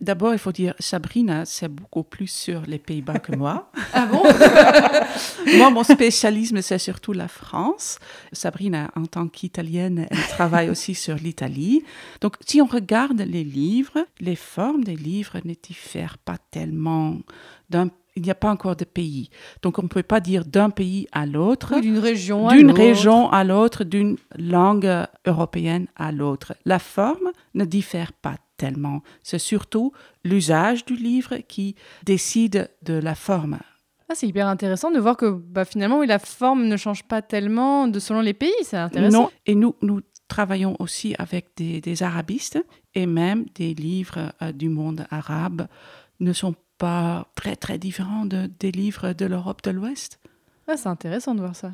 D'abord, 0.00 0.32
il 0.32 0.38
faut 0.38 0.52
dire, 0.52 0.74
Sabrina, 0.78 1.44
c'est 1.44 1.68
beaucoup 1.68 2.02
plus 2.02 2.26
sur 2.26 2.62
les 2.62 2.78
Pays-Bas 2.78 3.18
que 3.18 3.34
moi. 3.36 3.70
Ah 3.92 4.06
bon? 4.06 4.22
Moi, 5.58 5.68
mon 5.70 5.82
spécialisme, 5.82 6.62
c'est 6.62 6.78
surtout 6.78 7.12
la 7.12 7.26
France. 7.26 7.98
Sabrina, 8.32 8.90
en 8.94 9.04
tant 9.06 9.26
qu'italienne, 9.26 10.06
elle 10.08 10.26
travaille 10.28 10.70
aussi 10.70 10.94
sur 10.94 11.16
l'Italie. 11.16 11.82
Donc, 12.20 12.36
si 12.46 12.62
on 12.62 12.66
regarde 12.66 13.20
les 13.20 13.42
livres, 13.42 14.06
les 14.20 14.36
formes 14.36 14.84
des 14.84 14.94
livres 14.94 15.38
ne 15.44 15.54
diffèrent 15.60 16.18
pas 16.18 16.36
tellement 16.52 17.18
d'un 17.68 17.88
il 18.16 18.22
n'y 18.22 18.30
a 18.30 18.34
pas 18.34 18.50
encore 18.50 18.76
de 18.76 18.84
pays. 18.84 19.30
Donc, 19.62 19.78
on 19.78 19.82
ne 19.82 19.88
peut 19.88 20.02
pas 20.02 20.20
dire 20.20 20.44
d'un 20.44 20.70
pays 20.70 21.06
à 21.12 21.26
l'autre, 21.26 21.72
Oui, 21.76 21.82
D'une 21.82 21.98
région 21.98 22.48
à 22.48 22.56
d'une 22.56 22.72
région 22.72 23.30
à 23.30 23.44
l'autre, 23.44 23.84
d'une 23.84 24.16
langue 24.36 25.06
européenne 25.26 25.86
à 25.96 26.12
l'autre. 26.12 26.54
La 26.64 26.78
forme 26.78 27.30
ne 27.54 27.64
diffère 27.64 28.12
pas 28.12 28.36
tellement. 28.56 29.02
C'est 29.22 29.38
surtout 29.38 29.92
l'usage 30.24 30.84
du 30.84 30.94
livre 30.94 31.36
qui 31.48 31.76
décide 32.04 32.70
de 32.82 32.94
la 32.94 33.14
forme. 33.14 33.58
Ah, 34.08 34.14
c'est 34.14 34.26
hyper 34.26 34.48
intéressant 34.48 34.90
de 34.90 34.98
voir 34.98 35.16
que 35.16 35.30
bah, 35.30 35.64
finalement, 35.64 36.00
oui, 36.00 36.06
la 36.06 36.18
forme 36.18 36.66
ne 36.66 36.76
change 36.76 37.04
pas 37.04 37.22
tellement 37.22 37.86
de 37.86 37.98
selon 38.00 38.20
les 38.20 38.34
pays. 38.34 38.50
C'est 38.62 38.76
intéressant. 38.76 39.22
Non, 39.22 39.30
et 39.46 39.54
nous, 39.54 39.76
nous 39.82 40.00
travaillons 40.26 40.76
aussi 40.78 41.14
avec 41.18 41.50
des, 41.56 41.80
des 41.80 42.02
arabistes 42.02 42.58
et 42.94 43.06
même 43.06 43.46
des 43.54 43.74
livres 43.74 44.32
euh, 44.42 44.52
du 44.52 44.68
monde 44.68 45.06
arabe 45.10 45.66
ne 46.18 46.32
sont 46.32 46.54
pas 46.80 47.28
très 47.34 47.56
très 47.64 47.78
différents 47.78 48.24
de, 48.24 48.50
des 48.58 48.72
livres 48.72 49.12
de 49.12 49.26
l'Europe 49.26 49.62
de 49.62 49.70
l'Ouest? 49.70 50.18
Ah, 50.66 50.76
c'est 50.76 50.88
intéressant 50.88 51.34
de 51.34 51.40
voir 51.40 51.54
ça. 51.54 51.70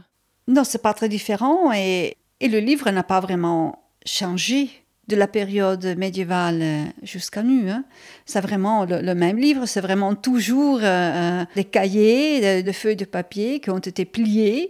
Non, 0.48 0.64
c'est 0.64 0.82
pas 0.82 0.94
très 0.94 1.08
différent 1.08 1.72
et, 1.72 2.16
et 2.40 2.48
le 2.48 2.58
livre 2.58 2.90
n'a 2.90 3.02
pas 3.02 3.20
vraiment 3.20 3.62
changé 4.04 4.70
de 5.08 5.16
la 5.16 5.28
période 5.28 5.84
médiévale 5.96 6.60
euh, 6.62 6.84
jusqu'à 7.02 7.42
nous. 7.42 7.68
Hein. 7.70 7.84
C'est 8.24 8.40
vraiment 8.40 8.84
le, 8.84 9.00
le 9.00 9.14
même 9.14 9.38
livre, 9.38 9.66
c'est 9.66 9.80
vraiment 9.80 10.14
toujours 10.16 10.80
euh, 10.82 10.84
euh, 10.84 11.44
des 11.54 11.64
cahiers, 11.64 12.40
de, 12.40 12.66
de 12.66 12.72
feuilles 12.72 12.96
de 12.96 13.04
papier 13.04 13.60
qui 13.60 13.70
ont 13.70 13.78
été 13.78 14.04
pliées. 14.04 14.68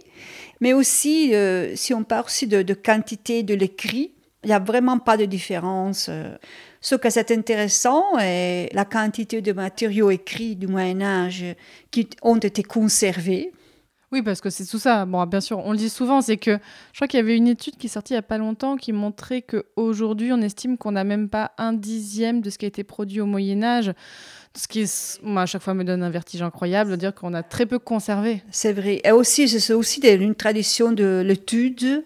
Mais 0.61 0.73
aussi, 0.73 1.33
euh, 1.33 1.75
si 1.75 1.93
on 1.93 2.03
parle 2.03 2.25
aussi 2.25 2.45
de, 2.47 2.61
de 2.61 2.75
quantité 2.75 3.41
de 3.41 3.55
l'écrit, 3.55 4.11
il 4.43 4.47
n'y 4.47 4.53
a 4.53 4.59
vraiment 4.59 4.99
pas 4.99 5.17
de 5.17 5.25
différence. 5.25 6.07
euh. 6.09 6.35
Ce 6.79 6.95
que 6.95 7.09
c'est 7.09 7.31
intéressant 7.31 8.03
est 8.19 8.69
la 8.73 8.85
quantité 8.85 9.41
de 9.41 9.51
matériaux 9.51 10.11
écrits 10.11 10.55
du 10.55 10.67
Moyen 10.67 11.01
Âge 11.01 11.43
qui 11.91 12.07
ont 12.21 12.37
été 12.37 12.63
conservés. 12.63 13.51
Oui, 14.11 14.21
parce 14.21 14.39
que 14.39 14.49
c'est 14.49 14.65
tout 14.65 14.79
ça. 14.79 15.05
Bon, 15.05 15.25
bien 15.25 15.41
sûr, 15.41 15.59
on 15.59 15.71
le 15.71 15.77
dit 15.77 15.89
souvent, 15.89 16.21
c'est 16.21 16.37
que 16.37 16.59
je 16.93 16.97
crois 16.97 17.07
qu'il 17.07 17.17
y 17.17 17.23
avait 17.23 17.35
une 17.35 17.47
étude 17.47 17.75
qui 17.75 17.87
est 17.87 17.89
sortie 17.89 18.13
il 18.13 18.15
n'y 18.15 18.19
a 18.19 18.23
pas 18.23 18.37
longtemps 18.37 18.77
qui 18.77 18.93
montrait 18.93 19.41
qu'aujourd'hui, 19.41 20.31
on 20.31 20.41
estime 20.41 20.77
qu'on 20.77 20.93
n'a 20.93 21.03
même 21.03 21.27
pas 21.27 21.51
un 21.57 21.73
dixième 21.73 22.39
de 22.39 22.49
ce 22.49 22.57
qui 22.57 22.65
a 22.65 22.69
été 22.69 22.85
produit 22.85 23.19
au 23.19 23.25
Moyen 23.25 23.63
Âge. 23.63 23.91
Ce 24.55 24.67
qui, 24.67 24.85
moi, 25.23 25.41
à 25.41 25.45
chaque 25.45 25.61
fois, 25.61 25.73
me 25.73 25.83
donne 25.83 26.03
un 26.03 26.09
vertige 26.09 26.41
incroyable 26.41 26.91
de 26.91 26.95
dire 26.95 27.13
qu'on 27.13 27.33
a 27.33 27.43
très 27.43 27.65
peu 27.65 27.79
conservé. 27.79 28.43
C'est 28.49 28.71
vrai. 28.71 29.01
Et 29.03 29.11
aussi, 29.11 29.49
c'est 29.49 29.73
aussi 29.73 29.99
une 29.99 30.35
tradition 30.35 30.93
de 30.93 31.21
l'étude 31.25 32.05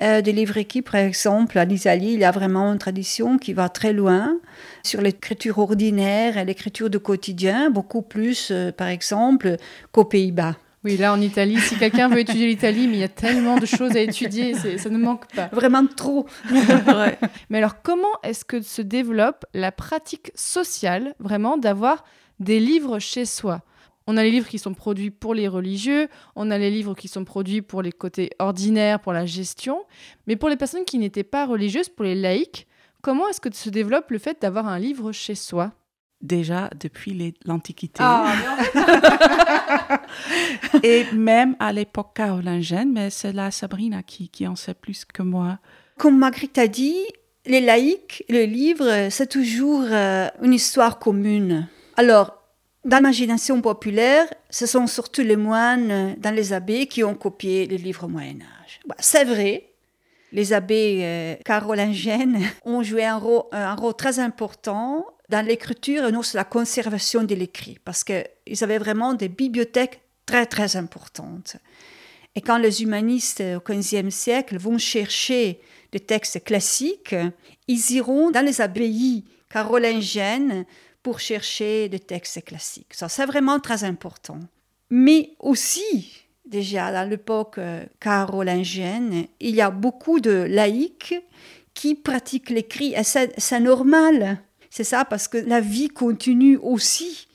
euh, 0.00 0.22
des 0.22 0.32
livres 0.32 0.56
écrits. 0.56 0.80
Par 0.80 0.96
exemple, 0.96 1.58
en 1.58 1.68
Italie, 1.68 2.14
il 2.14 2.20
y 2.20 2.24
a 2.24 2.30
vraiment 2.30 2.72
une 2.72 2.78
tradition 2.78 3.36
qui 3.36 3.52
va 3.52 3.68
très 3.68 3.92
loin 3.92 4.38
sur 4.82 5.02
l'écriture 5.02 5.58
ordinaire 5.58 6.38
et 6.38 6.44
l'écriture 6.44 6.88
de 6.88 6.98
quotidien, 6.98 7.68
beaucoup 7.70 8.00
plus, 8.00 8.48
euh, 8.50 8.72
par 8.72 8.88
exemple, 8.88 9.56
qu'aux 9.92 10.04
Pays-Bas. 10.04 10.56
Oui, 10.84 10.96
là, 10.96 11.12
en 11.12 11.20
Italie, 11.20 11.60
si 11.60 11.76
quelqu'un 11.76 12.08
veut 12.08 12.20
étudier 12.20 12.48
l'Italie, 12.48 12.88
mais 12.88 12.94
il 12.94 13.00
y 13.00 13.04
a 13.04 13.08
tellement 13.08 13.56
de 13.56 13.66
choses 13.66 13.92
à 13.92 14.00
étudier, 14.00 14.54
ça 14.54 14.88
ne 14.88 14.98
manque 14.98 15.26
pas. 15.32 15.48
Vraiment 15.52 15.86
trop. 15.86 16.26
Mais 17.50 17.58
alors, 17.58 17.82
comment 17.82 18.18
est-ce 18.24 18.44
que 18.44 18.60
se 18.62 18.82
développe 18.82 19.44
la 19.54 19.70
pratique 19.70 20.32
sociale, 20.34 21.14
vraiment, 21.20 21.56
d'avoir 21.56 22.04
des 22.40 22.58
livres 22.58 22.98
chez 22.98 23.26
soi? 23.26 23.60
On 24.06 24.16
a 24.16 24.22
les 24.22 24.30
livres 24.30 24.48
qui 24.48 24.58
sont 24.58 24.74
produits 24.74 25.10
pour 25.10 25.34
les 25.34 25.48
religieux, 25.48 26.08
on 26.36 26.50
a 26.50 26.58
les 26.58 26.70
livres 26.70 26.94
qui 26.94 27.08
sont 27.08 27.24
produits 27.24 27.62
pour 27.62 27.82
les 27.82 27.92
côtés 27.92 28.30
ordinaires, 28.38 29.00
pour 29.00 29.12
la 29.12 29.26
gestion, 29.26 29.84
mais 30.26 30.36
pour 30.36 30.48
les 30.48 30.56
personnes 30.56 30.84
qui 30.84 30.98
n'étaient 30.98 31.22
pas 31.22 31.46
religieuses, 31.46 31.88
pour 31.88 32.04
les 32.04 32.14
laïcs, 32.14 32.66
Comment 33.02 33.28
est-ce 33.28 33.40
que 33.40 33.52
se 33.52 33.68
développe 33.68 34.12
le 34.12 34.18
fait 34.18 34.40
d'avoir 34.40 34.68
un 34.68 34.78
livre 34.78 35.10
chez 35.10 35.34
soi? 35.34 35.72
Déjà 36.20 36.70
depuis 36.78 37.34
l'Antiquité. 37.44 37.98
Ah, 37.98 38.32
Et 40.84 41.06
même 41.12 41.56
à 41.58 41.72
l'époque 41.72 42.14
carolingienne, 42.14 42.92
mais 42.92 43.10
c'est 43.10 43.32
là 43.32 43.50
Sabrina 43.50 44.04
qui, 44.04 44.28
qui 44.28 44.46
en 44.46 44.54
sait 44.54 44.74
plus 44.74 45.04
que 45.04 45.22
moi. 45.22 45.58
Comme 45.98 46.16
Marguerite 46.16 46.58
a 46.58 46.68
dit, 46.68 46.94
les 47.44 47.60
laïcs, 47.60 48.24
le 48.28 48.44
livre, 48.44 49.08
c'est 49.10 49.26
toujours 49.28 49.82
euh, 49.82 50.28
une 50.40 50.54
histoire 50.54 51.00
commune. 51.00 51.66
Alors, 51.96 52.41
dans 52.84 52.96
l'imagination 52.96 53.60
populaire, 53.60 54.26
ce 54.50 54.66
sont 54.66 54.86
surtout 54.86 55.22
les 55.22 55.36
moines 55.36 55.90
euh, 55.90 56.14
dans 56.16 56.34
les 56.34 56.52
abbés 56.52 56.86
qui 56.86 57.04
ont 57.04 57.14
copié 57.14 57.66
les 57.66 57.78
livres 57.78 58.04
au 58.04 58.08
Moyen 58.08 58.38
Âge. 58.62 58.80
Bah, 58.86 58.96
c'est 58.98 59.24
vrai, 59.24 59.68
les 60.32 60.52
abbés 60.52 61.00
euh, 61.02 61.34
carolingiennes 61.44 62.40
ont 62.64 62.82
joué 62.82 63.04
un 63.04 63.18
rôle, 63.18 63.44
un 63.52 63.74
rôle 63.74 63.94
très 63.94 64.18
important 64.18 65.06
dans 65.28 65.46
l'écriture 65.46 66.06
et 66.06 66.12
non 66.12 66.22
sur 66.22 66.36
la 66.36 66.44
conservation 66.44 67.22
de 67.22 67.34
l'écrit, 67.34 67.78
parce 67.84 68.02
qu'ils 68.02 68.62
avaient 68.62 68.78
vraiment 68.78 69.14
des 69.14 69.28
bibliothèques 69.28 70.00
très 70.26 70.46
très 70.46 70.76
importantes. 70.76 71.56
Et 72.34 72.40
quand 72.40 72.58
les 72.58 72.82
humanistes 72.82 73.42
au 73.56 73.60
XVe 73.60 74.10
siècle 74.10 74.56
vont 74.56 74.78
chercher 74.78 75.60
des 75.92 76.00
textes 76.00 76.42
classiques, 76.42 77.14
ils 77.68 77.90
iront 77.92 78.30
dans 78.30 78.44
les 78.44 78.60
abbayes 78.60 79.24
carolingiennes 79.50 80.64
pour 81.02 81.20
chercher 81.20 81.88
des 81.88 81.98
textes 81.98 82.44
classiques. 82.44 82.94
Ça, 82.94 83.08
c'est 83.08 83.26
vraiment 83.26 83.58
très 83.58 83.84
important. 83.84 84.38
Mais 84.90 85.30
aussi, 85.40 86.22
déjà 86.44 86.92
dans 86.92 87.08
l'époque 87.08 87.58
euh, 87.58 87.84
carolingienne, 88.00 89.26
il 89.40 89.54
y 89.54 89.60
a 89.60 89.70
beaucoup 89.70 90.20
de 90.20 90.46
laïcs 90.48 91.14
qui 91.74 91.94
pratiquent 91.94 92.50
l'écrit. 92.50 92.94
Et 92.94 93.02
c'est 93.02 93.60
normal. 93.60 94.38
C'est 94.70 94.84
ça 94.84 95.04
parce 95.04 95.28
que 95.28 95.38
la 95.38 95.60
vie 95.60 95.88
continue 95.88 96.56
aussi 96.58 97.28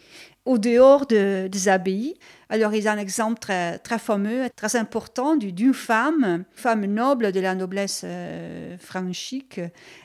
au 0.48 0.58
dehors 0.58 1.06
de- 1.06 1.48
des 1.48 1.68
abbayes. 1.70 2.16
Alors, 2.50 2.74
il 2.74 2.82
y 2.84 2.88
a 2.88 2.94
un 2.94 2.98
exemple 2.98 3.40
très, 3.40 3.78
très 3.80 4.00
fameux, 4.00 4.48
très 4.56 4.76
important 4.78 5.36
du- 5.36 5.52
d'une 5.52 5.74
femme, 5.74 6.46
femme 6.56 6.86
noble 6.86 7.32
de 7.34 7.40
la 7.42 7.56
noblesse 7.56 8.02
euh, 8.06 8.78
franchique. 8.80 9.60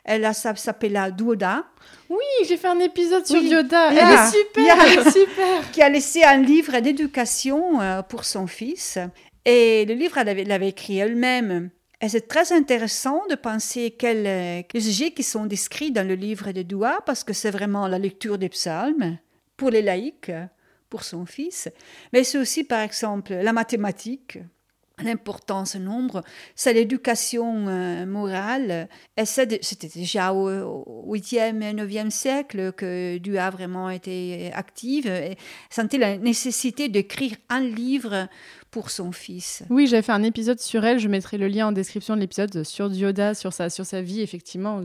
Elle 0.04 0.24
a- 0.24 0.32
ça 0.32 0.54
s'appelait 0.56 1.12
Douda, 1.16 1.64
Oui, 2.10 2.18
j'ai 2.48 2.56
fait 2.56 2.68
un 2.68 2.78
épisode 2.80 3.24
sur 3.26 3.40
Oui. 3.40 3.48
Dioda. 3.48 3.90
Elle 3.92 3.98
est 3.98 4.30
super, 4.30 4.64
Yeah. 4.64 4.76
elle 4.86 4.98
est 5.06 5.10
super. 5.10 5.70
qui 5.72 5.82
a 5.82 5.88
laissé 5.88 6.22
un 6.24 6.38
livre 6.42 6.78
d'éducation 6.80 7.80
euh, 7.80 8.02
pour 8.02 8.24
son 8.24 8.46
fils. 8.46 8.98
Et 9.44 9.84
le 9.86 9.94
livre, 9.94 10.18
elle 10.18 10.28
avait- 10.28 10.44
l'avait 10.44 10.68
écrit 10.68 10.98
elle-même. 10.98 11.70
Et 12.00 12.08
c'est 12.08 12.26
très 12.26 12.52
intéressant 12.52 13.22
de 13.30 13.36
penser 13.36 13.92
quels 13.96 14.26
euh, 14.26 14.62
sujets 14.80 15.12
qui 15.12 15.22
sont 15.22 15.46
décrits 15.46 15.92
dans 15.92 16.06
le 16.06 16.14
livre 16.14 16.50
de 16.52 16.62
Doua, 16.62 16.98
parce 17.06 17.22
que 17.22 17.32
c'est 17.32 17.50
vraiment 17.52 17.86
la 17.86 17.98
lecture 17.98 18.38
des 18.38 18.48
psaumes 18.48 19.18
pour 19.62 19.70
les 19.70 19.82
laïcs, 19.82 20.32
pour 20.88 21.04
son 21.04 21.24
fils. 21.24 21.68
Mais 22.12 22.24
c'est 22.24 22.36
aussi, 22.36 22.64
par 22.64 22.80
exemple, 22.80 23.32
la 23.32 23.52
mathématique, 23.52 24.40
l'importance 24.98 25.76
nombre, 25.76 26.22
c'est 26.56 26.72
l'éducation 26.72 27.68
euh, 27.68 28.04
morale. 28.04 28.88
Et 29.16 29.24
c'était 29.24 29.60
déjà 29.94 30.32
au, 30.32 30.50
au 30.50 31.14
8e 31.14 31.62
et 31.62 31.74
9e 31.74 32.10
siècle 32.10 32.72
que 32.72 33.18
Dieu 33.18 33.38
a 33.38 33.50
vraiment 33.50 33.88
été 33.88 34.50
active 34.52 35.06
et 35.06 35.36
sentait 35.70 35.98
la 35.98 36.18
nécessité 36.18 36.88
d'écrire 36.88 37.36
un 37.48 37.60
livre 37.60 38.26
pour 38.72 38.90
son 38.90 39.12
fils. 39.12 39.62
Oui, 39.70 39.86
j'avais 39.86 40.02
fait 40.02 40.10
un 40.10 40.24
épisode 40.24 40.58
sur 40.58 40.84
elle. 40.84 40.98
Je 40.98 41.06
mettrai 41.06 41.38
le 41.38 41.46
lien 41.46 41.68
en 41.68 41.72
description 41.72 42.16
de 42.16 42.20
l'épisode 42.20 42.64
sur 42.64 42.90
Dioda, 42.90 43.34
sur 43.34 43.52
sa, 43.52 43.70
sur 43.70 43.86
sa 43.86 44.02
vie, 44.02 44.22
effectivement, 44.22 44.82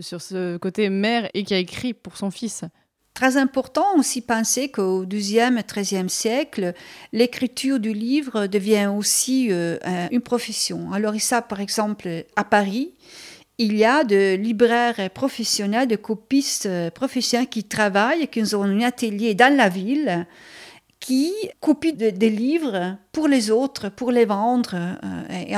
sur 0.00 0.20
ce 0.20 0.56
côté 0.56 0.90
mère 0.90 1.30
et 1.34 1.44
qui 1.44 1.54
a 1.54 1.58
écrit 1.58 1.94
pour 1.94 2.16
son 2.16 2.32
fils. 2.32 2.64
Très 3.18 3.36
important 3.36 3.96
aussi 3.96 4.20
penser 4.20 4.68
qu'au 4.68 5.04
XIIe 5.04 5.64
XIIIe 5.66 6.08
siècle, 6.08 6.72
l'écriture 7.12 7.80
du 7.80 7.92
livre 7.92 8.46
devient 8.46 8.92
aussi 8.96 9.48
euh, 9.50 9.76
un- 9.84 10.08
une 10.12 10.20
profession. 10.20 10.92
Alors 10.92 11.16
ici, 11.16 11.34
par 11.48 11.58
exemple, 11.58 12.08
à 12.36 12.44
Paris, 12.44 12.92
il 13.58 13.76
y 13.76 13.84
a 13.84 14.04
de 14.04 14.36
libraires 14.36 15.10
professionnels, 15.10 15.88
de 15.88 15.96
copistes 15.96 16.66
euh, 16.66 16.90
professionnels 16.92 17.48
qui 17.48 17.64
travaillent, 17.64 18.28
qui 18.28 18.54
ont 18.54 18.62
un 18.62 18.82
atelier 18.82 19.34
dans 19.34 19.52
la 19.56 19.68
ville, 19.68 20.24
qui 21.00 21.32
copient 21.60 21.92
de- 21.94 22.10
des 22.10 22.28
livres 22.30 22.96
pour 23.12 23.28
les 23.28 23.50
autres, 23.50 23.88
pour 23.88 24.10
les 24.10 24.24
vendre, 24.24 24.74
euh, 24.74 25.44
et 25.46 25.54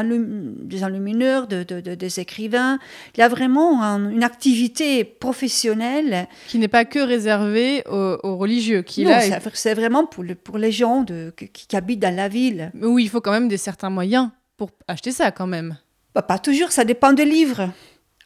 des 0.65 0.85
enlumineurs, 0.85 1.47
de- 1.47 1.63
de- 1.63 1.81
de- 1.81 1.95
des 1.95 2.21
écrivains. 2.21 2.79
Il 3.17 3.21
y 3.21 3.23
a 3.23 3.29
vraiment 3.29 3.83
un- 3.83 4.11
une 4.11 4.23
activité 4.23 5.03
professionnelle 5.05 6.29
Qui 6.49 6.59
n'est 6.59 6.69
pas 6.69 6.85
que 6.85 6.99
réservé 6.99 7.83
aux, 7.91 8.19
aux 8.23 8.37
religieux. 8.37 8.83
Qui 8.83 9.05
non, 9.05 9.11
est- 9.13 9.41
c'est- 9.55 9.75
vraiment 9.75 10.05
pour, 10.07 10.23
le- 10.25 10.35
pour 10.35 10.59
les 10.59 10.73
gens 10.73 11.05
qui, 11.37 11.49
qui 11.49 11.77
habitent 11.77 12.01
dans 12.01 12.15
la 12.15 12.29
ville. 12.29 12.71
Mais 12.75 12.87
oui, 12.87 13.05
il 13.05 13.09
faut 13.09 13.21
quand 13.21 13.33
même 13.33 13.49
des 13.49 13.57
certains 13.57 13.91
moyens 13.91 14.29
pour 14.57 14.71
acheter 14.89 15.11
ça, 15.11 15.31
quand 15.31 15.47
même. 15.47 15.77
Bah, 16.15 16.23
pas 16.23 16.39
toujours, 16.39 16.71
ça 16.73 16.85
dépend 16.85 17.13
des 17.13 17.25
livres. 17.25 17.71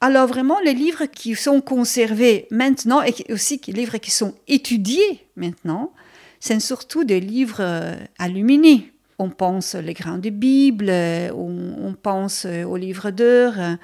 Alors 0.00 0.26
vraiment, 0.26 0.58
les 0.64 0.74
livres 0.74 1.04
qui 1.06 1.34
sont 1.34 1.60
conservés 1.60 2.46
maintenant 2.50 3.02
et 3.02 3.14
aussi 3.32 3.60
les 3.68 3.72
livres 3.72 3.98
qui 3.98 4.10
sont 4.10 4.34
étudiés 4.48 5.26
maintenant, 5.36 5.92
c'est 6.44 6.60
surtout 6.60 7.04
des 7.04 7.20
livres 7.20 7.60
euh, 7.60 7.94
illuminés. 8.20 8.92
On 9.18 9.30
pense 9.30 9.74
les 9.74 9.94
grandes 9.94 10.26
Bibles, 10.26 10.90
euh, 10.90 11.30
on, 11.32 11.94
pense 11.94 12.44
euh, 12.44 12.64
aux 12.64 12.76
livres 12.76 13.10
d'heures, 13.10 13.58
euh, 13.58 13.76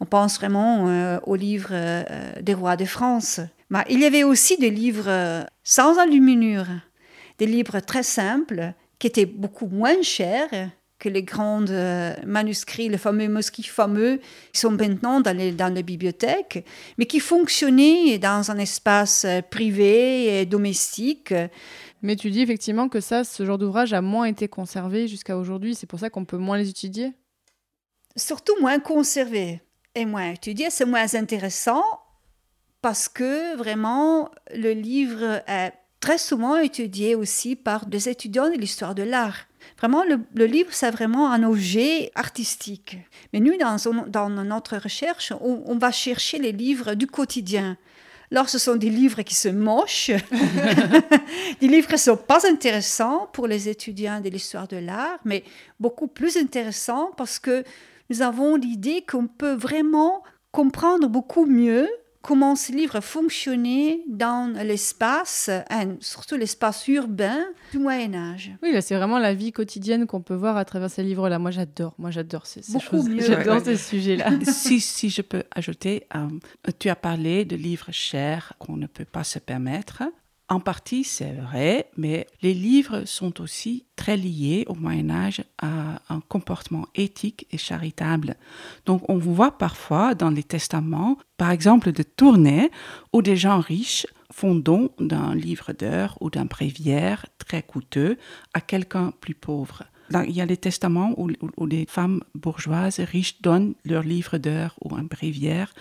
on 0.00 0.04
pense 0.04 0.36
vraiment 0.36 0.88
euh, 0.88 1.20
aux 1.24 1.36
livres 1.36 1.70
euh, 1.70 2.02
des 2.40 2.54
rois 2.54 2.76
de 2.76 2.86
France. 2.86 3.38
Mais 3.70 3.84
il 3.88 4.00
y 4.00 4.04
avait 4.04 4.24
aussi 4.24 4.56
des 4.56 4.70
livres 4.70 5.06
euh, 5.06 5.44
sans 5.62 5.96
enluminure, 5.96 6.66
des 7.38 7.46
livres 7.46 7.78
très 7.78 8.02
simples 8.02 8.72
qui 8.98 9.06
étaient 9.06 9.26
beaucoup 9.26 9.68
moins 9.68 10.02
chers 10.02 10.72
que 10.98 11.08
les 11.08 11.22
grands 11.22 11.64
euh, 11.68 12.14
manuscrits, 12.26 12.88
les 12.88 12.98
fameux 12.98 13.28
manuscrits 13.28 13.62
fameux, 13.62 14.20
qui 14.52 14.60
sont 14.60 14.72
maintenant 14.72 15.20
dans 15.20 15.36
les, 15.36 15.52
dans 15.52 15.72
les 15.72 15.82
bibliothèques, 15.82 16.64
mais 16.98 17.06
qui 17.06 17.20
fonctionnaient 17.20 18.18
dans 18.18 18.50
un 18.50 18.58
espace 18.58 19.24
euh, 19.24 19.40
privé 19.40 20.40
et 20.40 20.46
domestique. 20.46 21.32
Mais 22.02 22.16
tu 22.16 22.30
dis 22.30 22.40
effectivement 22.40 22.88
que 22.88 23.00
ça, 23.00 23.24
ce 23.24 23.44
genre 23.44 23.58
d'ouvrage 23.58 23.92
a 23.92 24.00
moins 24.00 24.24
été 24.24 24.48
conservé 24.48 25.08
jusqu'à 25.08 25.36
aujourd'hui. 25.36 25.74
C'est 25.74 25.86
pour 25.86 25.98
ça 25.98 26.10
qu'on 26.10 26.24
peut 26.24 26.36
moins 26.36 26.58
les 26.58 26.68
étudier? 26.68 27.14
surtout 28.18 28.54
moins 28.60 28.78
conservé 28.78 29.62
et 29.94 30.04
moins 30.04 30.32
étudié, 30.32 30.70
c'est 30.70 30.84
moins 30.84 31.14
intéressant 31.14 31.82
parce 32.82 33.08
que 33.08 33.56
vraiment 33.56 34.30
le 34.54 34.72
livre 34.72 35.42
est 35.46 35.72
très 36.00 36.18
souvent 36.18 36.56
étudié 36.56 37.14
aussi 37.14 37.56
par 37.56 37.86
des 37.86 38.08
étudiants 38.08 38.50
de 38.50 38.56
l'histoire 38.56 38.94
de 38.94 39.02
l'art. 39.02 39.46
Vraiment, 39.78 40.04
le, 40.04 40.46
livre, 40.46 40.70
c'est 40.72 40.90
vraiment 40.90 41.30
un 41.30 41.42
objet 41.42 42.10
artistique. 42.14 42.96
Mais 43.32 43.40
nous, 43.40 43.52
dans, 43.58 44.30
notre 44.30 44.76
recherche, 44.76 45.32
on 45.40 45.76
va 45.76 45.90
chercher 45.90 46.38
les 46.38 46.52
livres 46.52 46.94
du 46.94 47.06
quotidien. 47.06 47.76
Alors, 48.30 48.48
ce 48.48 48.58
sont 48.58 48.76
des 48.76 48.90
livres 48.90 49.22
qui 49.22 49.34
sont 49.34 49.54
moches, 49.54 50.10
des 51.60 51.68
livres 51.68 51.86
qui 51.86 51.94
ne 51.94 51.98
sont 51.98 52.16
pas 52.16 52.46
intéressants 52.46 53.28
pour 53.32 53.46
les 53.46 53.68
étudiants 53.68 54.20
de 54.20 54.28
l'histoire 54.28 54.68
de 54.68 54.76
l'art, 54.76 55.18
mais 55.24 55.44
beaucoup 55.80 56.08
plus 56.08 56.36
intéressants 56.36 57.10
parce 57.16 57.38
que 57.38 57.64
nous 58.10 58.22
avons 58.22 58.56
l'idée 58.56 59.02
qu'on 59.08 59.26
peut 59.26 59.54
vraiment 59.54 60.22
comprendre 60.52 61.08
beaucoup 61.08 61.46
mieux 61.46 61.88
comment 62.22 62.56
ce 62.56 62.72
livre 62.72 63.00
fonctionnait 63.00 64.02
dans 64.08 64.52
l'espace, 64.62 65.50
hein, 65.70 65.96
surtout 66.00 66.36
l'espace 66.36 66.86
urbain 66.88 67.38
du 67.72 67.78
Moyen 67.78 68.14
Âge. 68.14 68.52
Oui, 68.62 68.72
là, 68.72 68.80
c'est 68.80 68.96
vraiment 68.96 69.18
la 69.18 69.34
vie 69.34 69.52
quotidienne 69.52 70.06
qu'on 70.06 70.20
peut 70.20 70.34
voir 70.34 70.56
à 70.56 70.64
travers 70.64 70.90
ces 70.90 71.02
livres-là. 71.02 71.38
Moi, 71.38 71.50
j'adore. 71.50 71.94
Moi, 71.98 72.10
j'adore 72.10 72.46
ces, 72.46 72.62
ces 72.62 72.80
choses. 72.80 73.08
J'adore 73.18 73.56
ouais. 73.56 73.64
ces 73.64 73.76
sujets-là. 73.76 74.30
si, 74.44 74.80
si 74.80 75.10
je 75.10 75.22
peux 75.22 75.42
ajouter, 75.54 76.06
euh, 76.14 76.28
tu 76.78 76.88
as 76.88 76.96
parlé 76.96 77.44
de 77.44 77.56
livres 77.56 77.90
chers 77.90 78.54
qu'on 78.58 78.76
ne 78.76 78.86
peut 78.86 79.04
pas 79.04 79.24
se 79.24 79.38
permettre. 79.38 80.02
En 80.50 80.60
partie, 80.60 81.04
c'est 81.04 81.32
vrai, 81.32 81.90
mais 81.98 82.26
les 82.40 82.54
livres 82.54 83.04
sont 83.04 83.42
aussi 83.42 83.84
très 83.96 84.16
liés 84.16 84.64
au 84.66 84.74
Moyen 84.74 85.10
Âge 85.10 85.44
à 85.60 86.00
un 86.08 86.20
comportement 86.20 86.86
éthique 86.94 87.46
et 87.50 87.58
charitable. 87.58 88.34
Donc, 88.86 89.02
on 89.10 89.18
voit 89.18 89.58
parfois 89.58 90.14
dans 90.14 90.30
les 90.30 90.42
testaments, 90.42 91.18
par 91.36 91.50
exemple, 91.50 91.92
de 91.92 92.02
tournées 92.02 92.70
où 93.12 93.20
des 93.20 93.36
gens 93.36 93.60
riches 93.60 94.06
font 94.32 94.54
don 94.54 94.90
d'un 94.98 95.34
livre 95.34 95.74
d'heures 95.74 96.16
ou 96.22 96.30
d'un 96.30 96.46
bréviaire 96.46 97.26
très 97.36 97.62
coûteux 97.62 98.16
à 98.54 98.62
quelqu'un 98.62 99.12
plus 99.20 99.34
pauvre. 99.34 99.84
Il 100.26 100.30
y 100.34 100.40
a 100.40 100.46
les 100.46 100.56
testaments 100.56 101.12
où, 101.16 101.28
où- 101.30 101.50
où 101.56 101.66
les 101.66 101.86
femmes 101.86 102.22
bourgeoises 102.34 103.00
riches 103.00 103.40
donnent 103.42 103.74
leur 103.84 104.02
livre 104.02 104.38
d'heures 104.38 104.74
ou 104.82 104.94
un 104.94 105.02
bréviaire 105.04 105.72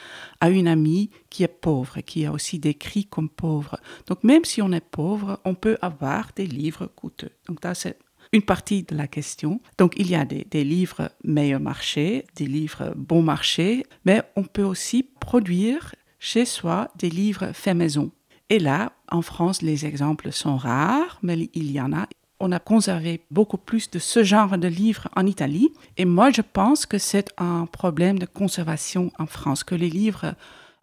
à 0.41 0.49
une 0.49 0.67
amie 0.67 1.09
qui 1.29 1.43
est 1.43 1.47
pauvre, 1.47 2.01
qui 2.01 2.23
est 2.23 2.27
aussi 2.27 2.59
décrit 2.59 3.05
comme 3.05 3.29
pauvre. 3.29 3.79
Donc 4.07 4.23
même 4.23 4.43
si 4.45 4.61
on 4.61 4.71
est 4.71 4.83
pauvre, 4.85 5.39
on 5.45 5.55
peut 5.55 5.77
avoir 5.81 6.31
des 6.35 6.45
livres 6.47 6.87
coûteux. 6.87 7.31
Donc 7.47 7.63
là, 7.63 7.73
c'est 7.73 7.97
une 8.33 8.41
partie 8.41 8.83
de 8.83 8.95
la 8.95 9.07
question. 9.07 9.61
Donc 9.77 9.93
il 9.97 10.09
y 10.09 10.15
a 10.15 10.25
des, 10.25 10.45
des 10.49 10.63
livres 10.65 11.09
meilleur 11.23 11.61
marché, 11.61 12.25
des 12.35 12.45
livres 12.47 12.93
bon 12.97 13.21
marché, 13.21 13.85
mais 14.05 14.21
on 14.35 14.43
peut 14.43 14.63
aussi 14.63 15.03
produire 15.03 15.95
chez 16.19 16.45
soi 16.45 16.89
des 16.97 17.09
livres 17.09 17.51
faits 17.53 17.77
maison. 17.77 18.11
Et 18.49 18.59
là, 18.59 18.93
en 19.09 19.21
France, 19.21 19.61
les 19.61 19.85
exemples 19.85 20.31
sont 20.31 20.57
rares, 20.57 21.19
mais 21.21 21.49
il 21.53 21.71
y 21.71 21.79
en 21.79 21.93
a. 21.93 22.07
On 22.39 22.51
a 22.51 22.59
conservé 22.59 23.21
beaucoup 23.31 23.57
plus 23.57 23.89
de 23.89 23.99
ce 23.99 24.23
genre 24.23 24.57
de 24.57 24.67
livres 24.67 25.07
en 25.15 25.25
Italie. 25.25 25.71
Et 25.97 26.05
moi, 26.05 26.29
je 26.29 26.41
pense 26.41 26.85
que 26.85 26.97
c'est 26.97 27.33
un 27.37 27.65
problème 27.65 28.19
de 28.19 28.27
conservation 28.27 29.11
en 29.17 29.25
France, 29.25 29.63
que 29.63 29.75
les 29.75 29.89
livres 29.89 30.35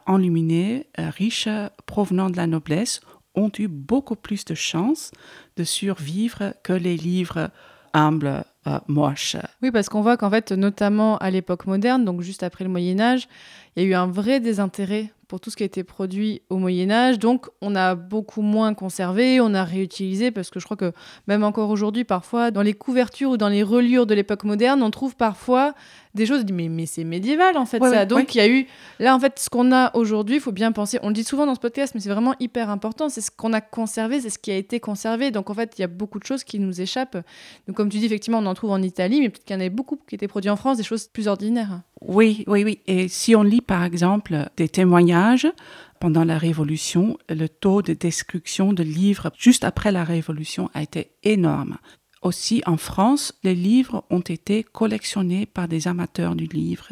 enluminés, 0.06 0.86
euh, 0.98 1.10
riches, 1.10 1.48
provenant 1.86 2.28
de 2.28 2.36
la 2.36 2.46
noblesse, 2.46 3.00
ont 3.34 3.50
eu 3.58 3.68
beaucoup 3.68 4.16
plus 4.16 4.44
de 4.44 4.54
chances 4.54 5.12
de 5.56 5.64
survivre 5.64 6.54
que 6.62 6.72
les 6.72 6.96
livres 6.96 7.50
humbles, 7.92 8.44
euh, 8.66 8.78
moches. 8.88 9.36
Oui, 9.62 9.70
parce 9.70 9.88
qu'on 9.88 10.02
voit 10.02 10.16
qu'en 10.16 10.30
fait, 10.30 10.52
notamment 10.52 11.18
à 11.18 11.30
l'époque 11.30 11.66
moderne, 11.66 12.04
donc 12.04 12.20
juste 12.22 12.42
après 12.42 12.64
le 12.64 12.70
Moyen 12.70 13.00
Âge, 13.00 13.28
il 13.76 13.82
y 13.82 13.86
a 13.86 13.88
eu 13.88 13.94
un 13.94 14.06
vrai 14.06 14.40
désintérêt 14.40 15.12
pour 15.26 15.40
tout 15.40 15.50
ce 15.50 15.56
qui 15.56 15.62
a 15.62 15.66
été 15.66 15.82
produit 15.84 16.42
au 16.50 16.58
Moyen 16.58 16.90
Âge. 16.90 17.18
Donc 17.18 17.48
on 17.60 17.74
a 17.74 17.94
beaucoup 17.94 18.42
moins 18.42 18.74
conservé, 18.74 19.40
on 19.40 19.52
a 19.54 19.64
réutilisé, 19.64 20.30
parce 20.30 20.50
que 20.50 20.60
je 20.60 20.64
crois 20.64 20.76
que 20.76 20.92
même 21.26 21.42
encore 21.42 21.70
aujourd'hui, 21.70 22.04
parfois, 22.04 22.50
dans 22.50 22.62
les 22.62 22.74
couvertures 22.74 23.30
ou 23.30 23.36
dans 23.36 23.48
les 23.48 23.62
reliures 23.62 24.06
de 24.06 24.14
l'époque 24.14 24.44
moderne, 24.44 24.82
on 24.82 24.90
trouve 24.90 25.16
parfois 25.16 25.74
des 26.14 26.26
choses, 26.26 26.44
mais, 26.52 26.68
mais 26.68 26.86
c'est 26.86 27.02
médiéval 27.02 27.56
en 27.56 27.66
fait 27.66 27.80
Ouais, 27.80 27.90
ça. 27.90 27.96
ouais, 28.00 28.06
Donc 28.06 28.34
il 28.36 28.38
y 28.38 28.40
a 28.42 28.48
eu, 28.48 28.66
là 29.00 29.16
en 29.16 29.18
fait, 29.18 29.36
ce 29.40 29.50
qu'on 29.50 29.72
a 29.72 29.90
aujourd'hui, 29.96 30.36
il 30.36 30.40
faut 30.40 30.52
bien 30.52 30.70
penser, 30.70 31.00
on 31.02 31.08
le 31.08 31.14
dit 31.14 31.24
souvent 31.24 31.46
dans 31.46 31.56
ce 31.56 31.60
podcast, 31.60 31.92
mais 31.96 32.00
c'est 32.00 32.10
vraiment 32.10 32.34
hyper 32.38 32.70
important, 32.70 33.08
c'est 33.08 33.20
ce 33.20 33.32
qu'on 33.32 33.52
a 33.52 33.60
conservé, 33.60 34.20
c'est 34.20 34.30
ce 34.30 34.38
qui 34.38 34.52
a 34.52 34.56
été 34.56 34.78
conservé. 34.78 35.32
Donc 35.32 35.50
en 35.50 35.54
fait, 35.54 35.72
il 35.76 35.80
y 35.80 35.84
a 35.84 35.88
beaucoup 35.88 36.20
de 36.20 36.24
choses 36.24 36.44
qui 36.44 36.60
nous 36.60 36.80
échappent. 36.80 37.16
Donc 37.66 37.76
comme 37.76 37.88
tu 37.88 37.98
dis, 37.98 38.06
effectivement, 38.06 38.38
on 38.38 38.46
en 38.46 38.53
trouve 38.54 38.70
en 38.70 38.82
Italie, 38.82 39.20
mais 39.20 39.28
peut-être 39.28 39.44
qu'il 39.44 39.54
y 39.54 39.56
en 39.56 39.60
avait 39.60 39.70
beaucoup 39.70 39.98
qui 40.08 40.14
étaient 40.14 40.28
produits 40.28 40.50
en 40.50 40.56
France, 40.56 40.76
des 40.76 40.82
choses 40.82 41.08
plus 41.08 41.28
ordinaires. 41.28 41.82
Oui, 42.00 42.44
oui, 42.46 42.64
oui. 42.64 42.78
Et 42.86 43.08
si 43.08 43.34
on 43.34 43.42
lit 43.42 43.60
par 43.60 43.84
exemple 43.84 44.48
des 44.56 44.68
témoignages 44.68 45.46
pendant 46.00 46.24
la 46.24 46.38
Révolution, 46.38 47.18
le 47.28 47.48
taux 47.48 47.82
de 47.82 47.94
destruction 47.94 48.72
de 48.72 48.82
livres 48.82 49.30
juste 49.38 49.64
après 49.64 49.92
la 49.92 50.04
Révolution 50.04 50.70
a 50.74 50.82
été 50.82 51.12
énorme. 51.22 51.78
Aussi 52.22 52.62
en 52.66 52.78
France, 52.78 53.34
les 53.42 53.54
livres 53.54 54.04
ont 54.08 54.20
été 54.20 54.62
collectionnés 54.62 55.46
par 55.46 55.68
des 55.68 55.88
amateurs 55.88 56.34
du 56.34 56.46
livre 56.46 56.88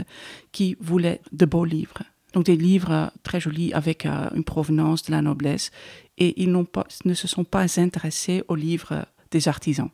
qui 0.52 0.76
voulaient 0.80 1.22
de 1.32 1.46
beaux 1.46 1.64
livres. 1.64 2.02
Donc 2.34 2.44
des 2.44 2.56
livres 2.56 3.10
très 3.22 3.40
jolis 3.40 3.72
avec 3.72 4.06
euh, 4.06 4.28
une 4.34 4.44
provenance 4.44 5.02
de 5.04 5.12
la 5.12 5.22
noblesse 5.22 5.70
et 6.18 6.42
ils 6.42 6.64
pas, 6.64 6.86
ne 7.04 7.14
se 7.14 7.28
sont 7.28 7.44
pas 7.44 7.78
intéressés 7.80 8.42
aux 8.48 8.54
livres 8.54 9.06
des 9.30 9.48
artisans. 9.48 9.90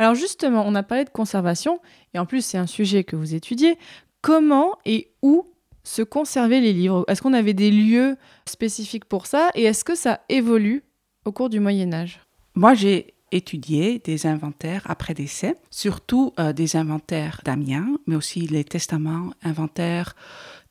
Alors 0.00 0.14
justement, 0.14 0.64
on 0.66 0.74
a 0.74 0.82
parlé 0.82 1.04
de 1.04 1.10
conservation, 1.10 1.78
et 2.14 2.18
en 2.18 2.24
plus 2.24 2.42
c'est 2.42 2.56
un 2.56 2.66
sujet 2.66 3.04
que 3.04 3.16
vous 3.16 3.34
étudiez. 3.34 3.76
Comment 4.22 4.78
et 4.86 5.12
où 5.20 5.46
se 5.84 6.00
conserver 6.00 6.62
les 6.62 6.72
livres? 6.72 7.04
Est-ce 7.06 7.20
qu'on 7.20 7.34
avait 7.34 7.52
des 7.52 7.70
lieux 7.70 8.16
spécifiques 8.46 9.04
pour 9.04 9.26
ça? 9.26 9.50
Et 9.54 9.64
est-ce 9.64 9.84
que 9.84 9.94
ça 9.94 10.20
évolue 10.30 10.84
au 11.26 11.32
cours 11.32 11.50
du 11.50 11.60
Moyen 11.60 11.92
Âge? 11.92 12.18
Moi, 12.54 12.72
j'ai 12.72 13.12
étudié 13.30 13.98
des 13.98 14.26
inventaires 14.26 14.84
après 14.86 15.12
décès, 15.12 15.54
surtout 15.68 16.32
euh, 16.38 16.54
des 16.54 16.76
inventaires 16.76 17.42
d'Amiens, 17.44 17.98
mais 18.06 18.16
aussi 18.16 18.40
les 18.46 18.64
testaments, 18.64 19.30
inventaires 19.42 20.14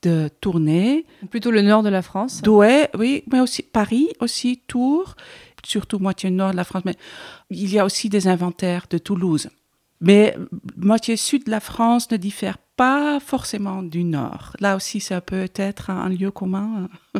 de 0.01 0.29
Tournai, 0.39 1.05
Plutôt 1.29 1.51
le 1.51 1.61
nord 1.61 1.83
de 1.83 1.89
la 1.89 2.01
France. 2.01 2.41
Douai, 2.41 2.87
oui, 2.97 3.23
mais 3.31 3.41
aussi 3.41 3.63
Paris, 3.63 4.09
aussi 4.21 4.61
Tours, 4.67 5.15
surtout 5.65 5.99
moitié 5.99 6.31
nord 6.31 6.51
de 6.51 6.55
la 6.55 6.63
France. 6.63 6.83
Mais 6.85 6.95
il 7.49 7.71
y 7.71 7.79
a 7.79 7.85
aussi 7.85 8.09
des 8.09 8.27
inventaires 8.27 8.85
de 8.89 8.97
Toulouse. 8.97 9.49
Mais 10.01 10.35
moitié 10.77 11.17
sud 11.17 11.45
de 11.45 11.51
la 11.51 11.59
France 11.59 12.09
ne 12.11 12.17
diffère 12.17 12.57
pas 12.77 13.19
forcément 13.19 13.83
du 13.83 14.05
nord. 14.05 14.55
Là 14.59 14.77
aussi, 14.77 15.01
ça 15.01 15.19
peut 15.19 15.49
être 15.55 15.89
un 15.89 16.07
lieu 16.07 16.31
commun. 16.31 16.87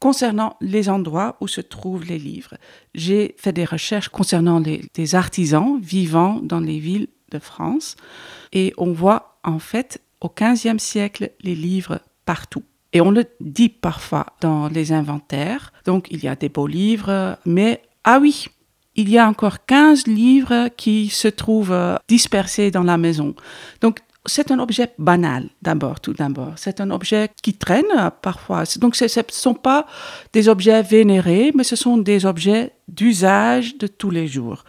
Concernant 0.00 0.56
les 0.60 0.90
endroits 0.90 1.36
où 1.40 1.48
se 1.48 1.60
trouvent 1.60 2.04
les 2.04 2.18
livres, 2.18 2.56
j'ai 2.94 3.34
fait 3.38 3.52
des 3.52 3.64
recherches 3.64 4.08
concernant 4.08 4.58
les, 4.58 4.84
des 4.94 5.14
artisans 5.14 5.80
vivant 5.80 6.40
dans 6.42 6.58
les 6.58 6.80
villes 6.80 7.06
de 7.30 7.38
France 7.38 7.94
et 8.52 8.74
on 8.78 8.92
voit 8.92 9.38
en 9.44 9.60
fait 9.60 10.02
au 10.20 10.28
XVe 10.28 10.78
siècle 10.78 11.30
les 11.40 11.54
livres 11.54 12.00
partout. 12.24 12.64
Et 12.92 13.00
on 13.00 13.10
le 13.10 13.24
dit 13.40 13.68
parfois 13.68 14.26
dans 14.40 14.68
les 14.68 14.92
inventaires. 14.92 15.72
Donc 15.84 16.08
il 16.10 16.22
y 16.22 16.28
a 16.28 16.36
des 16.36 16.48
beaux 16.48 16.66
livres, 16.66 17.38
mais 17.46 17.82
ah 18.04 18.18
oui, 18.20 18.46
il 18.94 19.08
y 19.08 19.18
a 19.18 19.26
encore 19.26 19.64
15 19.64 20.06
livres 20.06 20.68
qui 20.76 21.08
se 21.08 21.28
trouvent 21.28 21.72
euh, 21.72 21.96
dispersés 22.08 22.70
dans 22.70 22.82
la 22.82 22.98
maison. 22.98 23.34
Donc 23.80 24.00
c'est 24.26 24.50
un 24.50 24.58
objet 24.58 24.92
banal 24.98 25.48
d'abord, 25.62 26.00
tout 26.00 26.12
d'abord. 26.12 26.52
C'est 26.56 26.80
un 26.80 26.90
objet 26.90 27.30
qui 27.42 27.54
traîne 27.54 28.10
parfois. 28.20 28.64
Donc 28.76 28.94
ce 28.94 29.04
ne 29.04 29.24
sont 29.30 29.54
pas 29.54 29.86
des 30.32 30.48
objets 30.48 30.82
vénérés, 30.82 31.52
mais 31.54 31.64
ce 31.64 31.76
sont 31.76 31.96
des 31.96 32.26
objets 32.26 32.72
d'usage 32.88 33.78
de 33.78 33.86
tous 33.86 34.10
les 34.10 34.28
jours. 34.28 34.64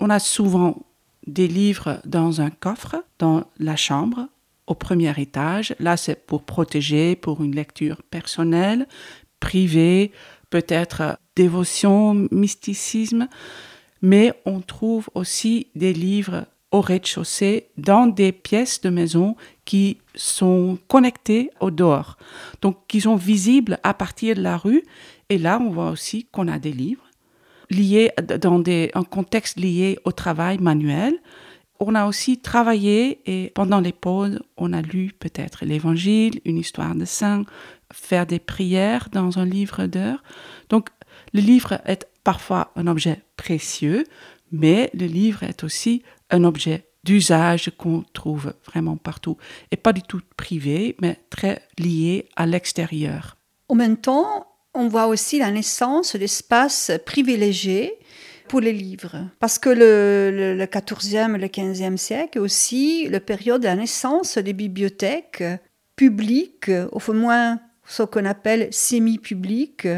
On 0.00 0.10
a 0.10 0.18
souvent 0.18 0.82
des 1.26 1.48
livres 1.48 2.00
dans 2.04 2.40
un 2.40 2.50
coffre, 2.50 2.96
dans 3.18 3.44
la 3.58 3.76
chambre, 3.76 4.28
au 4.66 4.74
premier 4.74 5.12
étage. 5.20 5.74
Là, 5.78 5.96
c'est 5.96 6.26
pour 6.26 6.42
protéger, 6.42 7.16
pour 7.16 7.42
une 7.42 7.54
lecture 7.54 8.02
personnelle, 8.02 8.86
privée, 9.40 10.12
peut-être 10.50 11.18
dévotion, 11.36 12.28
mysticisme. 12.30 13.28
Mais 14.02 14.32
on 14.44 14.60
trouve 14.60 15.08
aussi 15.14 15.68
des 15.74 15.92
livres 15.92 16.46
au 16.70 16.80
rez-de-chaussée 16.80 17.68
dans 17.78 18.06
des 18.06 18.32
pièces 18.32 18.80
de 18.80 18.90
maison 18.90 19.36
qui 19.64 19.98
sont 20.14 20.78
connectées 20.88 21.50
au 21.60 21.70
dehors. 21.70 22.18
Donc, 22.62 22.78
qui 22.88 23.00
sont 23.02 23.16
visibles 23.16 23.78
à 23.82 23.94
partir 23.94 24.34
de 24.34 24.42
la 24.42 24.56
rue. 24.56 24.82
Et 25.28 25.38
là, 25.38 25.58
on 25.60 25.70
voit 25.70 25.90
aussi 25.90 26.26
qu'on 26.32 26.48
a 26.48 26.58
des 26.58 26.72
livres 26.72 27.04
liés 27.70 28.10
dans 28.40 28.58
des, 28.58 28.90
un 28.94 29.04
contexte 29.04 29.58
lié 29.58 29.98
au 30.04 30.12
travail 30.12 30.58
manuel. 30.58 31.14
On 31.86 31.94
a 31.94 32.06
aussi 32.06 32.38
travaillé 32.38 33.20
et 33.26 33.50
pendant 33.50 33.80
les 33.80 33.92
pauses, 33.92 34.40
on 34.56 34.72
a 34.72 34.80
lu 34.80 35.12
peut-être 35.18 35.66
l'évangile, 35.66 36.40
une 36.46 36.56
histoire 36.56 36.94
de 36.94 37.04
saint, 37.04 37.44
faire 37.92 38.26
des 38.26 38.38
prières 38.38 39.10
dans 39.12 39.38
un 39.38 39.44
livre 39.44 39.84
d'heures. 39.84 40.22
Donc, 40.70 40.88
le 41.34 41.42
livre 41.42 41.82
est 41.84 42.08
parfois 42.24 42.72
un 42.76 42.86
objet 42.86 43.22
précieux, 43.36 44.04
mais 44.50 44.90
le 44.94 45.04
livre 45.04 45.42
est 45.42 45.62
aussi 45.62 46.02
un 46.30 46.44
objet 46.44 46.88
d'usage 47.04 47.70
qu'on 47.76 48.02
trouve 48.14 48.54
vraiment 48.64 48.96
partout 48.96 49.36
et 49.70 49.76
pas 49.76 49.92
du 49.92 50.00
tout 50.00 50.22
privé, 50.38 50.96
mais 51.02 51.18
très 51.28 51.60
lié 51.78 52.30
à 52.34 52.46
l'extérieur. 52.46 53.36
En 53.68 53.74
même 53.74 53.98
temps, 53.98 54.46
on 54.72 54.88
voit 54.88 55.08
aussi 55.08 55.38
la 55.38 55.50
naissance 55.50 56.16
d'espaces 56.16 56.92
privilégiés 57.04 57.98
pour 58.48 58.60
les 58.60 58.72
livres. 58.72 59.16
Parce 59.40 59.58
que 59.58 59.70
le, 59.70 60.30
le, 60.30 60.54
le 60.54 60.64
14e, 60.64 61.36
le 61.36 61.46
15e 61.46 61.96
siècle, 61.96 62.38
aussi 62.38 63.08
la 63.08 63.20
période 63.20 63.62
de 63.62 63.66
la 63.66 63.76
naissance 63.76 64.38
des 64.38 64.52
bibliothèques 64.52 65.44
publiques, 65.96 66.70
au 66.92 67.12
moins 67.12 67.60
ce 67.86 68.02
qu'on 68.02 68.24
appelle 68.24 68.68
semi-publiques, 68.70 69.88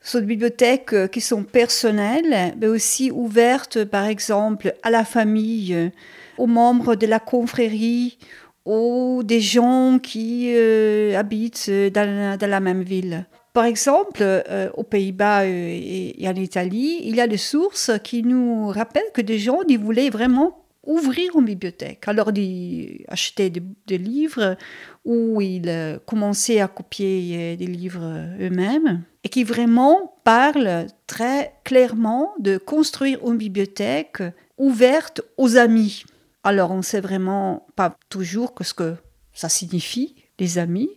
sont 0.00 0.20
des 0.20 0.26
bibliothèques 0.26 1.10
qui 1.10 1.20
sont 1.20 1.42
personnelles, 1.42 2.54
mais 2.58 2.66
aussi 2.66 3.10
ouvertes, 3.10 3.84
par 3.84 4.06
exemple, 4.06 4.74
à 4.82 4.90
la 4.90 5.04
famille, 5.04 5.90
aux 6.38 6.46
membres 6.46 6.94
de 6.94 7.06
la 7.06 7.20
confrérie, 7.20 8.18
ou 8.64 9.22
des 9.24 9.40
gens 9.40 9.98
qui 9.98 10.52
euh, 10.54 11.18
habitent 11.18 11.70
dans, 11.70 12.38
la 12.40 12.60
même 12.60 12.82
ville. 12.82 13.26
Par 13.52 13.64
exemple, 13.64 14.20
euh, 14.22 14.70
aux 14.74 14.84
Pays-Bas 14.84 15.46
et, 15.46 16.14
et, 16.18 16.28
en 16.28 16.34
Italie, 16.34 17.00
il 17.02 17.16
y 17.16 17.20
a 17.20 17.26
des 17.26 17.38
sources 17.38 17.90
qui 18.04 18.22
nous 18.22 18.68
rappellent 18.68 19.12
que 19.14 19.20
des 19.20 19.38
gens 19.38 19.60
voulaient 19.80 20.10
vraiment 20.10 20.64
ouvrir 20.86 21.36
une 21.36 21.44
bibliothèque. 21.44 22.06
Alors, 22.06 22.30
ils 22.34 23.04
achetaient 23.08 23.50
des, 23.50 23.62
des 23.86 23.98
livres 23.98 24.56
ou 25.04 25.40
ils 25.40 26.00
commençaient 26.06 26.60
à 26.60 26.68
copier 26.68 27.56
des 27.56 27.66
livres 27.66 28.04
eux-mêmes 28.40 29.02
et 29.24 29.28
qui 29.28 29.44
vraiment 29.44 30.14
parlent 30.24 30.86
très 31.06 31.52
clairement 31.64 32.32
de 32.38 32.58
construire 32.58 33.18
une 33.26 33.36
bibliothèque 33.36 34.22
ouverte 34.56 35.20
aux 35.36 35.56
amis. 35.56 36.04
Alors, 36.44 36.70
on 36.70 36.78
ne 36.78 36.82
sait 36.82 37.00
vraiment 37.00 37.66
pas 37.76 37.96
toujours 38.08 38.54
ce 38.62 38.72
que 38.72 38.94
ça 39.32 39.48
signifie, 39.48 40.17
les 40.38 40.58
amis, 40.58 40.90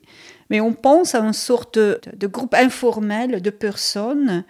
mais 0.50 0.62
on 0.62 0.74
pense 0.74 1.16
à 1.16 1.20
une 1.20 1.34
sorte 1.34 1.80
de, 1.80 2.28
groupe 2.28 2.54
informel 2.54 3.42
de 3.42 3.50
personnes 3.50 4.44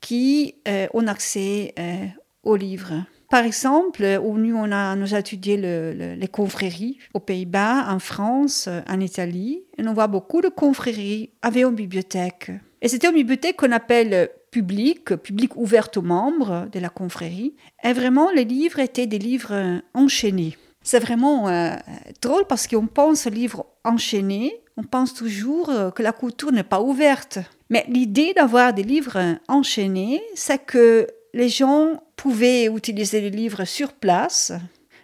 qui 0.00 0.56
euh, 0.68 0.86
ont 0.94 1.06
accès 1.06 1.74
euh, 1.78 2.06
aux 2.42 2.56
livres. 2.56 3.04
Par 3.30 3.44
exemple, 3.44 4.20
nous, 4.22 4.56
on 4.56 4.72
a, 4.72 4.94
nous 4.94 5.14
a 5.14 5.20
étudié 5.20 5.56
le, 5.56 5.94
le, 5.94 6.14
les 6.14 6.28
confréries 6.28 6.98
aux 7.14 7.20
Pays-Bas, 7.20 7.86
en 7.88 7.98
France, 7.98 8.68
en 8.88 9.00
Italie, 9.00 9.62
et 9.78 9.86
on 9.86 9.94
voit 9.94 10.06
beaucoup 10.06 10.42
de 10.42 10.48
confréries 10.48 11.30
avaient 11.40 11.64
une 11.64 11.74
bibliothèque. 11.74 12.50
Et 12.82 12.88
c'était 12.88 13.08
une 13.08 13.14
bibliothèque 13.14 13.56
qu'on 13.56 13.72
appelle 13.72 14.28
publique, 14.50 15.16
publique 15.16 15.56
ouverte 15.56 15.96
aux 15.96 16.02
membres 16.02 16.68
de 16.70 16.78
la 16.78 16.90
confrérie. 16.90 17.54
Et 17.82 17.92
vraiment, 17.92 18.30
les 18.30 18.44
livres 18.44 18.80
étaient 18.80 19.06
des 19.06 19.18
livres 19.18 19.80
enchaînés. 19.94 20.56
C'est 20.82 21.00
vraiment 21.00 21.48
euh, 21.48 21.70
drôle 22.20 22.44
parce 22.48 22.66
qu'on 22.66 22.86
pense 22.86 23.26
aux 23.26 23.30
livres 23.30 23.66
enchaînés 23.84 24.62
on 24.76 24.82
pense 24.82 25.14
toujours 25.14 25.68
euh, 25.68 25.90
que 25.90 26.02
la 26.02 26.12
couture 26.12 26.52
n'est 26.52 26.62
pas 26.62 26.80
ouverte. 26.80 27.38
Mais 27.70 27.84
l'idée 27.88 28.32
d'avoir 28.34 28.72
des 28.72 28.82
livres 28.82 29.36
enchaînés, 29.48 30.22
c'est 30.34 30.64
que 30.64 31.06
les 31.34 31.48
gens 31.48 32.02
pouvaient 32.16 32.66
utiliser 32.66 33.20
les 33.20 33.30
livres 33.30 33.64
sur 33.64 33.92
place, 33.92 34.52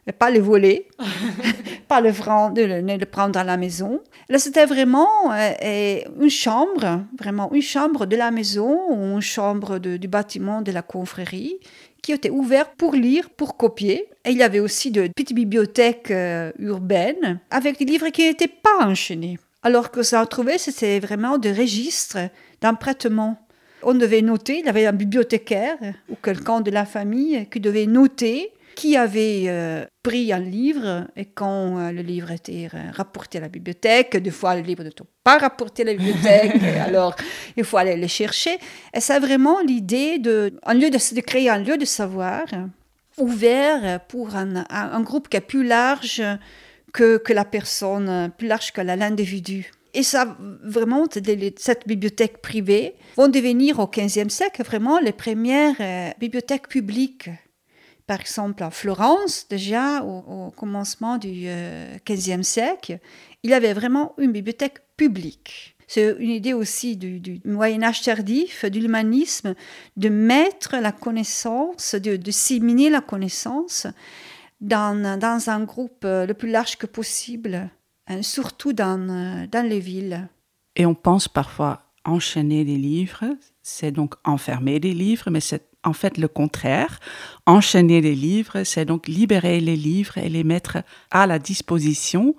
mais 0.07 0.13
pas 0.13 0.31
les 0.31 0.41
voler, 0.41 0.89
pas 1.89 2.01
le 2.01 2.13
prendre, 2.13 2.61
le 2.61 3.05
prendre 3.05 3.39
à 3.39 3.45
la 3.45 3.57
maison. 3.57 4.01
Là, 4.29 4.39
c'était 4.39 4.67
vraiment 4.67 5.33
euh, 5.33 6.01
une 6.21 6.31
chambre, 6.31 7.03
vraiment 7.19 7.53
une 7.53 7.63
chambre 7.63 8.07
de 8.07 8.17
la 8.17 8.31
maison 8.31 8.91
ou 8.91 9.17
une 9.17 9.21
chambre 9.21 9.79
du 9.79 10.09
bâtiment 10.09 10.63
de 10.63 10.73
la 10.73 10.83
confrérie 10.83 11.57
qui 12.03 12.13
était 12.13 12.31
ouverte 12.31 12.73
pour 12.77 12.95
lire, 12.95 13.31
pour 13.31 13.57
copier. 13.57 14.09
Et 14.25 14.31
il 14.31 14.39
y 14.39 14.43
avait 14.43 14.61
aussi 14.61 14.91
de 14.91 15.09
petites 15.09 15.35
bibliothèques 15.35 16.11
euh, 16.11 16.53
urbaines 16.59 17.41
avec 17.51 17.79
des 17.79 17.85
livres 17.85 18.09
qui 18.09 18.23
n'étaient 18.23 18.49
pas 18.49 18.85
enchaînés. 18.85 19.39
Alors 19.63 19.91
que 19.91 20.03
ça 20.03 20.21
a 20.21 20.27
trouvé, 20.27 20.59
c'était 20.59 21.01
vraiment 21.01 21.39
des 21.39 21.53
registres 21.53 22.19
d'emprêtement. 22.61 23.47
On 23.83 23.95
devait 23.95 24.23
noter, 24.23 24.59
il 24.61 24.67
y 24.67 24.69
avait 24.69 24.87
un 24.87 24.93
bibliothécaire 24.93 25.79
ou 26.09 26.15
quelqu'un 26.23 26.61
de 26.61 26.71
la 26.71 26.85
famille 26.85 27.47
qui 27.51 27.61
devait 27.61 27.87
noter 27.87 28.53
qui 28.79 28.97
avait 28.97 29.47
euh, 29.49 29.85
pris 30.05 30.33
un 30.33 30.39
livre 30.39 31.09
et 31.17 31.25
quand 31.25 31.79
euh, 31.79 31.91
le 31.91 32.01
livre 32.01 32.31
était 32.31 32.69
rapporté 32.93 33.39
à 33.39 33.41
la 33.41 33.49
bibliothèque, 33.49 34.17
des 34.17 34.31
fois 34.31 34.55
le 34.55 34.63
livre 34.63 34.85
n'était 34.85 35.03
pas 35.25 35.39
rapporté 35.39 35.83
à 35.83 35.87
la 35.87 35.95
bibliothèque, 35.95 36.63
alors 36.87 37.17
il 37.57 37.65
faut 37.65 37.77
aller 37.77 37.97
le 37.97 38.07
chercher. 38.07 38.57
Et 38.95 39.01
c'est 39.01 39.19
vraiment 39.19 39.59
l'idée 39.63 40.21
de, 40.21 40.55
en 40.65 40.75
lieu 40.75 40.91
de, 40.91 41.15
de, 41.15 41.21
créer 41.21 41.51
un 41.51 41.59
lieu 41.59 41.77
de 41.77 41.85
savoir 41.85 42.45
ouvert 43.17 43.99
pour 44.07 44.37
un, 44.37 44.65
un, 44.71 45.01
groupe 45.01 45.29
qui 45.29 45.37
est 45.37 45.41
plus 45.41 45.67
large 45.67 46.23
que, 46.93 47.17
que 47.17 47.33
la 47.33 47.45
personne, 47.45 48.31
plus 48.39 48.47
large 48.47 48.71
que 48.71 48.81
l'individu. 48.81 49.73
Et 49.93 50.05
ça, 50.05 50.37
vraiment, 50.63 51.07
cette 51.11 51.89
bibliothèque 51.89 52.41
privée 52.41 52.95
vont 53.17 53.27
devenir 53.27 53.81
au 53.81 53.89
XVe 53.89 54.29
siècle 54.29 54.63
vraiment 54.63 55.01
les 55.01 55.11
premières 55.11 55.75
euh, 55.81 56.11
bibliothèques 56.21 56.69
publiques 56.69 57.29
par 58.09 58.23
exemple, 58.23 58.63
à 58.63 58.71
Florence, 58.71 59.47
déjà 59.51 60.03
au, 60.03 60.51
commencement 60.57 61.19
du 61.19 61.47
XVe 62.07 62.39
euh, 62.39 62.43
siècle, 62.43 63.01
il 63.43 63.53
avait 63.53 63.75
vraiment 63.75 64.15
une 64.17 64.33
bibliothèque 64.33 64.79
publique. 64.97 65.77
C'est 65.87 66.17
une 66.19 66.31
idée 66.31 66.55
aussi 66.55 66.97
du, 66.97 67.41
Moyen 67.45 67.83
Âge 67.83 68.01
tardif, 68.01 68.65
de 68.65 68.81
l'humanisme, 68.81 69.55
de 69.99 70.09
mettre 70.09 70.77
la 70.77 70.91
connaissance, 70.91 71.95
de, 71.95 72.17
disséminer 72.17 72.89
la 72.89 73.03
connaissance 73.03 73.87
dans, 74.63 75.19
dans, 75.19 75.51
un 75.51 75.65
groupe 75.65 76.05
euh, 76.05 76.25
le 76.25 76.33
plus 76.33 76.51
large 76.51 76.79
que 76.79 76.87
possible, 76.87 77.69
hein, 78.07 78.23
surtout 78.23 78.73
dans, 78.73 79.07
euh, 79.11 79.47
dans 79.49 79.69
les 79.69 79.81
villes. 79.81 80.29
Et 80.77 80.87
on 80.87 80.95
pense 80.95 81.29
parfois 81.29 81.83
enchaîner 82.07 82.65
des 82.65 82.79
livres, 82.79 83.37
c'est 83.63 83.93
donc 83.93 84.15
enfermer 84.25 84.81
des 84.81 84.95
livres, 84.95 85.31
mais 85.31 85.41
c'est 85.41 85.69
en 85.89 85.93
fait 85.93 86.19
le 86.19 86.29
contraire. 86.29 87.01
Enchaîner 87.47 88.01
les 88.01 88.15
livres, 88.15 88.63
c'est 88.65 88.85
donc 88.85 89.09
libérer 89.09 89.61
les 89.61 89.77
livres 89.77 90.19
et 90.19 90.29
les 90.29 90.45
mettre 90.45 90.79
à 91.11 91.27
la 91.27 91.39
disposition 91.39 92.37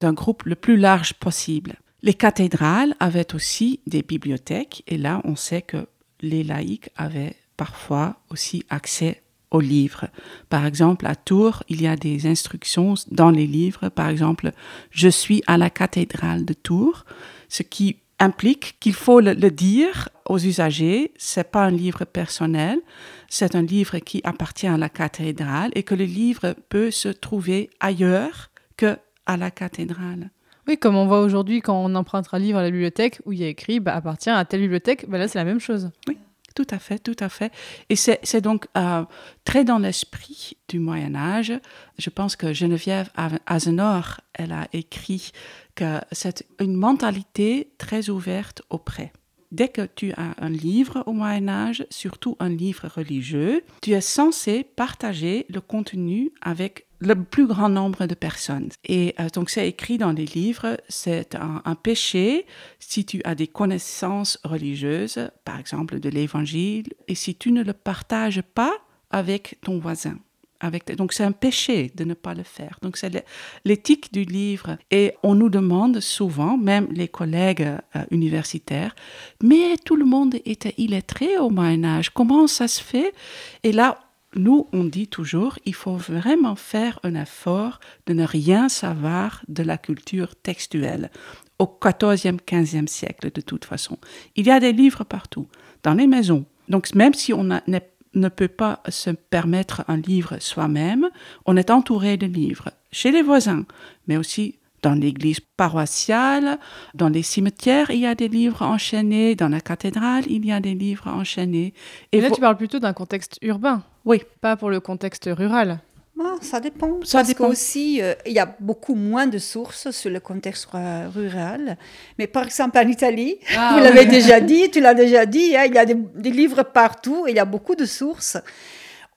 d'un 0.00 0.12
groupe 0.12 0.44
le 0.44 0.54
plus 0.54 0.76
large 0.76 1.14
possible. 1.14 1.76
Les 2.02 2.14
cathédrales 2.14 2.94
avaient 3.00 3.34
aussi 3.34 3.80
des 3.86 4.02
bibliothèques 4.02 4.82
et 4.86 4.98
là 4.98 5.20
on 5.24 5.34
sait 5.34 5.62
que 5.62 5.88
les 6.20 6.44
laïcs 6.44 6.90
avaient 6.96 7.36
parfois 7.56 8.16
aussi 8.30 8.64
accès 8.68 9.22
aux 9.50 9.60
livres. 9.60 10.06
Par 10.48 10.66
exemple, 10.66 11.06
à 11.06 11.16
Tours, 11.16 11.62
il 11.68 11.80
y 11.80 11.86
a 11.86 11.96
des 11.96 12.26
instructions 12.26 12.94
dans 13.10 13.30
les 13.30 13.46
livres. 13.46 13.88
Par 13.88 14.08
exemple, 14.08 14.52
je 14.90 15.08
suis 15.08 15.42
à 15.46 15.56
la 15.56 15.70
cathédrale 15.70 16.44
de 16.44 16.52
Tours, 16.52 17.04
ce 17.48 17.62
qui 17.62 17.96
implique 18.18 18.76
qu'il 18.80 18.94
faut 18.94 19.20
le, 19.20 19.34
dire 19.50 20.08
aux 20.26 20.38
usagers, 20.38 21.12
c'est 21.16 21.50
pas 21.50 21.64
un 21.64 21.70
livre 21.70 22.04
personnel, 22.04 22.80
c'est 23.28 23.54
un 23.54 23.62
livre 23.62 23.98
qui 23.98 24.20
appartient 24.24 24.66
à 24.66 24.76
la 24.76 24.88
cathédrale 24.88 25.70
et 25.74 25.82
que 25.82 25.94
le 25.94 26.04
livre 26.04 26.54
peut 26.68 26.90
se 26.90 27.08
trouver 27.08 27.70
ailleurs 27.80 28.50
que 28.76 28.96
à 29.26 29.36
la 29.36 29.50
cathédrale. 29.50 30.30
Oui, 30.66 30.76
comme 30.76 30.96
on 30.96 31.06
voit 31.06 31.20
aujourd'hui 31.20 31.62
quand 31.62 31.82
on 31.82 31.94
emprunte 31.94 32.26
un 32.32 32.38
livre 32.38 32.58
à 32.58 32.62
la 32.62 32.70
bibliothèque 32.70 33.20
où 33.24 33.32
il 33.32 33.40
y 33.40 33.44
a 33.44 33.48
écrit 33.48 33.80
bah, 33.80 33.94
appartient 33.94 34.30
à 34.30 34.44
telle 34.44 34.60
bibliothèque, 34.60 35.08
bah 35.08 35.18
là 35.18 35.28
c'est 35.28 35.38
la 35.38 35.44
même 35.44 35.60
chose. 35.60 35.90
Oui. 36.08 36.18
Tout 36.54 36.66
à 36.70 36.78
fait, 36.78 36.98
tout 36.98 37.16
à 37.20 37.28
fait. 37.28 37.52
Et 37.88 37.96
c'est 37.96 38.40
donc 38.40 38.66
euh, 38.76 39.04
très 39.44 39.64
dans 39.64 39.78
l'esprit 39.78 40.56
du 40.68 40.78
Moyen 40.80 41.14
Âge. 41.14 41.52
Je 41.98 42.10
pense 42.10 42.36
que 42.36 42.52
Geneviève 42.52 43.10
Azenor, 43.46 44.20
elle 44.34 44.52
a 44.52 44.66
écrit 44.72 45.30
que 45.74 46.00
c'est 46.10 46.44
une 46.58 46.74
mentalité 46.74 47.70
très 47.78 48.10
ouverte 48.10 48.62
au 48.70 48.78
prêt. 48.78 49.12
Dès 49.50 49.68
que 49.68 49.86
tu 49.86 50.12
as 50.12 50.34
un 50.38 50.50
livre 50.50 51.04
au 51.06 51.12
Moyen 51.12 51.48
Âge, 51.48 51.86
surtout 51.90 52.36
un 52.38 52.50
livre 52.50 52.88
religieux, 52.88 53.62
tu 53.80 53.92
es 53.92 54.00
censé 54.00 54.62
partager 54.62 55.46
le 55.48 55.60
contenu 55.60 56.32
avec 56.42 56.87
le 57.00 57.14
plus 57.14 57.46
grand 57.46 57.68
nombre 57.68 58.06
de 58.06 58.14
personnes. 58.14 58.70
Et 58.84 59.14
euh, 59.20 59.28
donc 59.32 59.50
c'est 59.50 59.68
écrit 59.68 59.98
dans 59.98 60.12
les 60.12 60.24
livres, 60.24 60.76
c'est 60.88 61.34
un, 61.34 61.74
péché 61.74 62.46
si 62.78 63.04
tu 63.04 63.20
as 63.24 63.34
des 63.34 63.46
connaissances 63.46 64.38
religieuses, 64.44 65.30
par 65.44 65.58
exemple 65.58 66.00
de 66.00 66.08
l'Évangile, 66.08 66.88
et 67.06 67.14
si 67.14 67.34
tu 67.34 67.52
ne 67.52 67.62
le 67.62 67.72
partages 67.72 68.42
pas 68.42 68.72
avec 69.10 69.58
ton 69.62 69.78
voisin. 69.78 70.18
Avec, 70.60 70.92
donc 70.96 71.12
c'est 71.12 71.22
un 71.22 71.30
péché 71.30 71.92
de 71.94 72.02
ne 72.02 72.14
pas 72.14 72.34
le 72.34 72.42
faire. 72.42 72.80
Donc 72.82 72.96
c'est 72.96 73.24
l'éthique 73.64 74.12
du 74.12 74.24
livre. 74.24 74.76
Et 74.90 75.14
on 75.22 75.36
nous 75.36 75.50
demande 75.50 76.00
souvent, 76.00 76.58
même 76.58 76.88
les 76.90 77.06
collègues 77.06 77.62
euh, 77.94 78.04
universitaires, 78.10 78.96
mais 79.40 79.76
tout 79.84 79.94
le 79.94 80.04
monde 80.04 80.34
était 80.44 80.74
illettré 80.76 81.38
au 81.38 81.48
Moyen 81.48 81.84
Âge. 81.84 82.10
Comment 82.10 82.48
ça 82.48 82.66
se 82.66 82.82
fait? 82.82 83.14
Et 83.62 83.70
là, 83.70 84.07
nous, 84.38 84.68
on 84.72 84.84
dit 84.84 85.08
toujours, 85.08 85.58
il 85.66 85.74
faut 85.74 85.96
vraiment 85.96 86.54
faire 86.54 87.00
un 87.02 87.14
effort 87.14 87.80
de 88.06 88.14
ne 88.14 88.24
rien 88.24 88.68
savoir 88.68 89.42
de 89.48 89.62
la 89.62 89.76
culture 89.76 90.36
textuelle 90.36 91.10
au 91.58 91.66
XIVe, 91.66 92.38
XVe 92.46 92.86
siècle 92.86 93.30
de 93.34 93.40
toute 93.40 93.64
façon. 93.64 93.98
Il 94.36 94.46
y 94.46 94.50
a 94.50 94.60
des 94.60 94.72
livres 94.72 95.04
partout, 95.04 95.48
dans 95.82 95.94
les 95.94 96.06
maisons. 96.06 96.44
Donc 96.68 96.94
même 96.94 97.14
si 97.14 97.32
on 97.32 97.42
ne 97.42 98.28
peut 98.28 98.48
pas 98.48 98.82
se 98.88 99.10
permettre 99.10 99.84
un 99.88 99.96
livre 99.96 100.38
soi-même, 100.40 101.08
on 101.44 101.56
est 101.56 101.70
entouré 101.70 102.16
de 102.16 102.26
livres 102.26 102.70
chez 102.92 103.10
les 103.10 103.22
voisins, 103.22 103.66
mais 104.06 104.16
aussi 104.16 104.57
dans 104.82 104.94
l'église 104.94 105.40
paroissiale, 105.56 106.58
dans 106.94 107.08
les 107.08 107.22
cimetières, 107.22 107.90
il 107.90 108.00
y 108.00 108.06
a 108.06 108.14
des 108.14 108.28
livres 108.28 108.62
enchaînés, 108.62 109.34
dans 109.34 109.48
la 109.48 109.60
cathédrale, 109.60 110.24
il 110.28 110.46
y 110.46 110.52
a 110.52 110.60
des 110.60 110.74
livres 110.74 111.08
enchaînés. 111.08 111.74
Et, 112.12 112.20
là, 112.20 112.30
tu 112.30 112.40
parles 112.40 112.56
plutôt 112.56 112.78
d'un 112.78 112.92
contexte 112.92 113.38
urbain. 113.42 113.82
Oui. 114.04 114.22
Pas 114.40 114.56
pour 114.56 114.70
le 114.70 114.80
contexte 114.80 115.28
rural. 115.30 115.80
Ah, 116.20 116.34
ça 116.40 116.58
dépend. 116.58 116.98
Ça 117.04 117.18
parce 117.18 117.28
dépend. 117.28 117.48
aussi, 117.48 118.02
euh, 118.02 118.14
il 118.26 118.32
y 118.32 118.40
a 118.40 118.56
beaucoup 118.58 118.96
moins 118.96 119.28
de 119.28 119.38
sources 119.38 119.90
sur 119.92 120.10
le 120.10 120.18
contexte 120.18 120.66
rural. 120.66 121.76
Mais 122.18 122.26
par 122.26 122.44
exemple, 122.44 122.76
en 122.76 122.88
Italie, 122.88 123.38
ah, 123.56 123.74
vous 123.74 123.84
l'avez 123.84 124.04
déjà 124.04 124.40
dit, 124.40 124.68
tu 124.70 124.80
l'as 124.80 124.94
déjà 124.94 125.26
dit, 125.26 125.56
hein, 125.56 125.64
il 125.66 125.74
y 125.74 125.78
a 125.78 125.84
des, 125.84 125.94
des, 125.94 126.30
livres 126.30 126.64
partout 126.64 127.26
et 127.28 127.30
il 127.30 127.36
y 127.36 127.40
a 127.40 127.44
beaucoup 127.44 127.76
de 127.76 127.84
sources. 127.84 128.36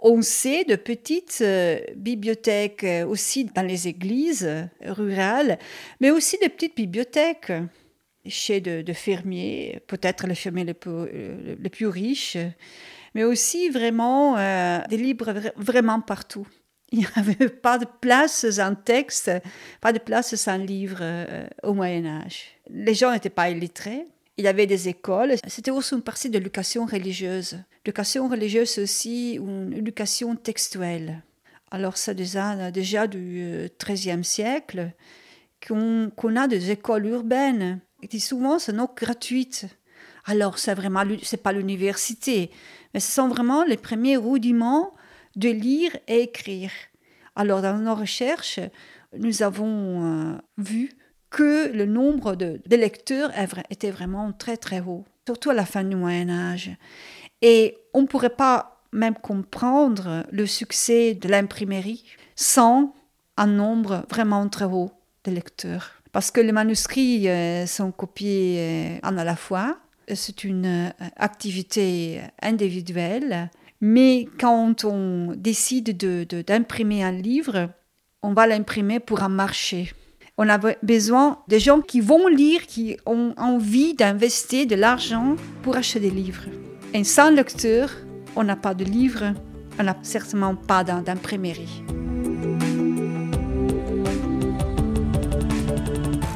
On 0.02 0.22
sait 0.22 0.64
de 0.64 0.76
petites 0.76 1.40
euh, 1.42 1.80
bibliothèques 1.96 2.84
euh, 2.84 3.06
aussi 3.06 3.46
dans 3.46 3.62
les 3.62 3.88
églises 3.88 4.50
rurales, 4.82 5.60
mais 6.00 6.12
aussi 6.12 6.38
des 6.42 6.50
petites 6.50 6.76
bibliothèques 6.76 7.54
chez 8.26 8.62
de, 8.62 8.94
fermiers, 8.94 9.82
peut-être 9.88 10.28
les 10.28 10.36
fermiers 10.36 10.64
les 10.64 10.74
plus, 11.70 11.88
riches, 11.88 12.38
mais 13.16 13.24
aussi 13.24 13.70
vraiment 13.70 14.36
des 14.88 14.98
livres 14.98 15.34
vraiment 15.56 16.02
partout. 16.02 16.46
Il 16.94 17.00
n'y 17.00 17.08
avait 17.16 17.50
pas 17.50 17.78
de 17.78 17.86
place 18.02 18.50
sans 18.50 18.76
texte, 18.76 19.32
pas 19.80 19.94
de 19.94 20.00
place 20.00 20.36
sans 20.36 20.58
livre 20.58 21.00
euh, 21.02 21.48
au 21.64 21.74
Moyen 21.74 22.06
Âge. 22.06 22.48
Les 22.70 22.94
gens 22.94 23.14
n'étaient 23.14 23.30
pas 23.30 23.50
illettrés. 23.50 24.06
Il 24.38 24.46
y 24.46 24.48
avait 24.48 24.68
des 24.68 24.88
écoles. 24.90 25.36
C'était 25.48 25.72
aussi 25.72 25.94
une 25.94 26.02
partie 26.02 26.30
de 26.30 26.38
l'éducation 26.38 26.86
religieuse. 26.86 27.60
L'éducation 27.86 28.28
religieuse 28.28 28.80
aussi 28.80 29.36
une 29.36 29.74
éducation 29.74 30.36
textuelle. 30.36 31.24
Alors 31.70 31.98
c'est 31.98 32.16
déjà, 32.16 32.72
déjà 32.72 33.08
du 33.08 33.70
XIIIe 33.80 34.24
siècle 34.24 34.92
qu'on 35.66 36.36
a 36.36 36.48
des 36.48 36.72
écoles 36.72 37.06
urbaines 37.06 37.82
qui 38.10 38.20
souvent 38.20 38.58
sont 38.60 38.90
gratuites. 38.96 39.68
Alors 40.26 40.58
c'est 40.58 40.74
vraiment 40.74 41.04
c'est 41.24 41.42
pas 41.42 41.54
l'université, 41.54 42.52
mais 42.94 43.00
ce 43.00 43.12
sont 43.12 43.28
vraiment 43.28 43.64
les 43.64 43.78
premiers 43.78 44.18
rudiments 44.18 44.94
de 45.36 45.50
lire 45.50 45.96
et 46.08 46.22
écrire. 46.22 46.72
Alors, 47.36 47.62
dans 47.62 47.78
nos 47.78 47.96
recherches, 47.96 48.60
nous 49.18 49.44
avons 49.44 50.34
euh, 50.34 50.38
vu 50.58 50.92
que 51.32 51.72
le 51.72 51.86
nombre 51.86 52.36
de, 52.36 52.62
lecteurs 52.70 53.32
était 53.70 53.90
vraiment 53.90 54.32
très 54.34 54.58
très 54.58 54.82
haut, 54.82 55.06
surtout 55.26 55.50
à 55.50 55.54
la 55.54 55.66
fin 55.66 55.84
du 55.84 55.96
Moyen 55.96 56.30
Âge. 56.30 56.72
Et 57.42 57.78
on 57.94 58.02
ne 58.04 58.08
pourrait 58.08 58.30
pas 58.36 58.82
même 58.92 59.16
comprendre 59.16 60.26
le 60.32 60.46
succès 60.46 61.16
de 61.16 61.28
l'imprimerie 61.30 62.04
sans 62.36 62.94
un 63.38 63.48
nombre 63.48 64.06
vraiment 64.10 64.48
très 64.50 64.66
haut 64.66 64.92
de 65.24 65.32
lecteurs. 65.32 65.94
parce 66.12 66.30
que 66.30 66.42
les 66.42 66.52
manuscrits 66.52 67.30
euh, 67.30 67.66
sont 67.66 67.92
copiés 67.94 68.58
euh, 68.60 69.08
en 69.08 69.18
à 69.18 69.24
la 69.24 69.38
fois. 69.38 69.78
C'est 70.14 70.44
une 70.44 70.66
euh, 70.66 70.90
activité 71.16 72.22
individuelle, 72.42 73.50
mais 73.80 74.28
quand 74.38 74.84
on 74.84 75.34
décide 75.38 75.96
de- 75.96 76.26
de- 76.28 76.42
d'imprimer 76.42 77.02
un 77.04 77.14
livre, 77.14 77.70
on 78.22 78.34
va 78.34 78.46
l'imprimer 78.46 79.00
pour 79.00 79.24
un 79.24 79.30
marché. 79.30 79.94
On 80.44 80.50
a 80.50 80.58
be- 80.58 80.76
besoin 80.82 81.38
de 81.48 81.60
gens 81.60 81.82
qui 81.82 82.02
vont 82.02 82.26
lire, 82.28 82.66
qui 82.66 82.98
ont 83.06 83.36
envie 83.38 83.94
d'investir 83.94 84.66
de 84.66 84.74
l'argent 84.74 85.36
pour 85.62 85.76
acheter 85.76 86.00
des 86.00 86.10
livres. 86.10 86.46
Et 86.96 87.04
sans 87.04 87.30
lecteur, 87.30 87.92
on 88.36 88.44
n'a 88.44 88.56
pas 88.56 88.74
de 88.74 88.84
livre, 88.84 89.36
on 89.80 89.84
n'a 89.84 89.96
certainement 90.02 90.56
pas 90.56 90.84
d'im- 90.84 91.04
d'imprimerie. 91.04 91.84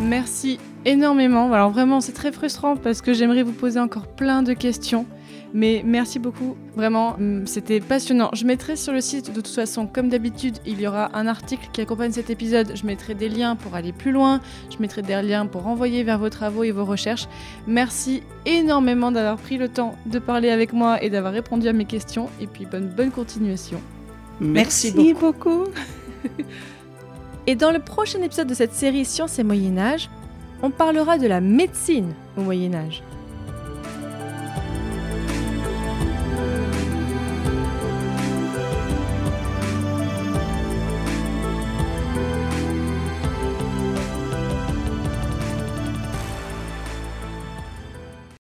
Merci 0.03 0.59
énormément. 0.85 1.51
Alors 1.51 1.71
vraiment, 1.71 1.99
c'est 1.99 2.11
très 2.11 2.31
frustrant 2.31 2.75
parce 2.75 3.01
que 3.01 3.11
j'aimerais 3.11 3.41
vous 3.41 3.53
poser 3.53 3.79
encore 3.79 4.05
plein 4.05 4.43
de 4.43 4.53
questions. 4.53 5.07
Mais 5.55 5.83
merci 5.85 6.19
beaucoup, 6.19 6.57
vraiment, 6.75 7.13
hum, 7.13 7.47
c'était 7.47 7.79
passionnant. 7.79 8.29
Je 8.33 8.43
mettrai 8.43 8.75
sur 8.75 8.91
le 8.91 8.99
site, 8.99 9.29
de 9.29 9.39
toute 9.39 9.47
façon, 9.47 9.87
comme 9.87 10.09
d'habitude, 10.09 10.57
il 10.65 10.81
y 10.81 10.85
aura 10.85 11.17
un 11.17 11.27
article 11.27 11.69
qui 11.71 11.79
accompagne 11.79 12.11
cet 12.11 12.29
épisode. 12.29 12.73
Je 12.75 12.85
mettrai 12.85 13.15
des 13.15 13.29
liens 13.29 13.55
pour 13.55 13.73
aller 13.73 13.93
plus 13.93 14.11
loin, 14.11 14.41
je 14.69 14.75
mettrai 14.79 15.01
des 15.01 15.21
liens 15.21 15.45
pour 15.45 15.63
renvoyer 15.63 16.03
vers 16.03 16.19
vos 16.19 16.29
travaux 16.29 16.65
et 16.65 16.71
vos 16.71 16.83
recherches. 16.83 17.29
Merci 17.67 18.21
énormément 18.45 19.13
d'avoir 19.13 19.37
pris 19.37 19.57
le 19.57 19.69
temps 19.69 19.95
de 20.05 20.19
parler 20.19 20.49
avec 20.49 20.73
moi 20.73 21.01
et 21.01 21.09
d'avoir 21.09 21.31
répondu 21.31 21.69
à 21.69 21.73
mes 21.73 21.85
questions. 21.85 22.27
Et 22.41 22.47
puis 22.47 22.65
bonne, 22.65 22.89
bonne 22.89 23.11
continuation. 23.11 23.79
Merci 24.41 24.91
beaucoup. 25.13 25.63
Et 27.47 27.55
dans 27.55 27.71
le 27.71 27.79
prochain 27.79 28.21
épisode 28.23 28.47
de 28.47 28.55
cette 28.55 28.73
série 28.73 29.05
Sciences 29.05 29.39
et 29.39 29.43
Moyen 29.43 29.77
Âge, 29.77 30.09
on 30.63 30.71
parlera 30.71 31.17
de 31.17 31.27
la 31.27 31.39
médecine 31.39 32.11
au 32.37 32.41
Moyen 32.41 32.73
Âge. 32.73 33.03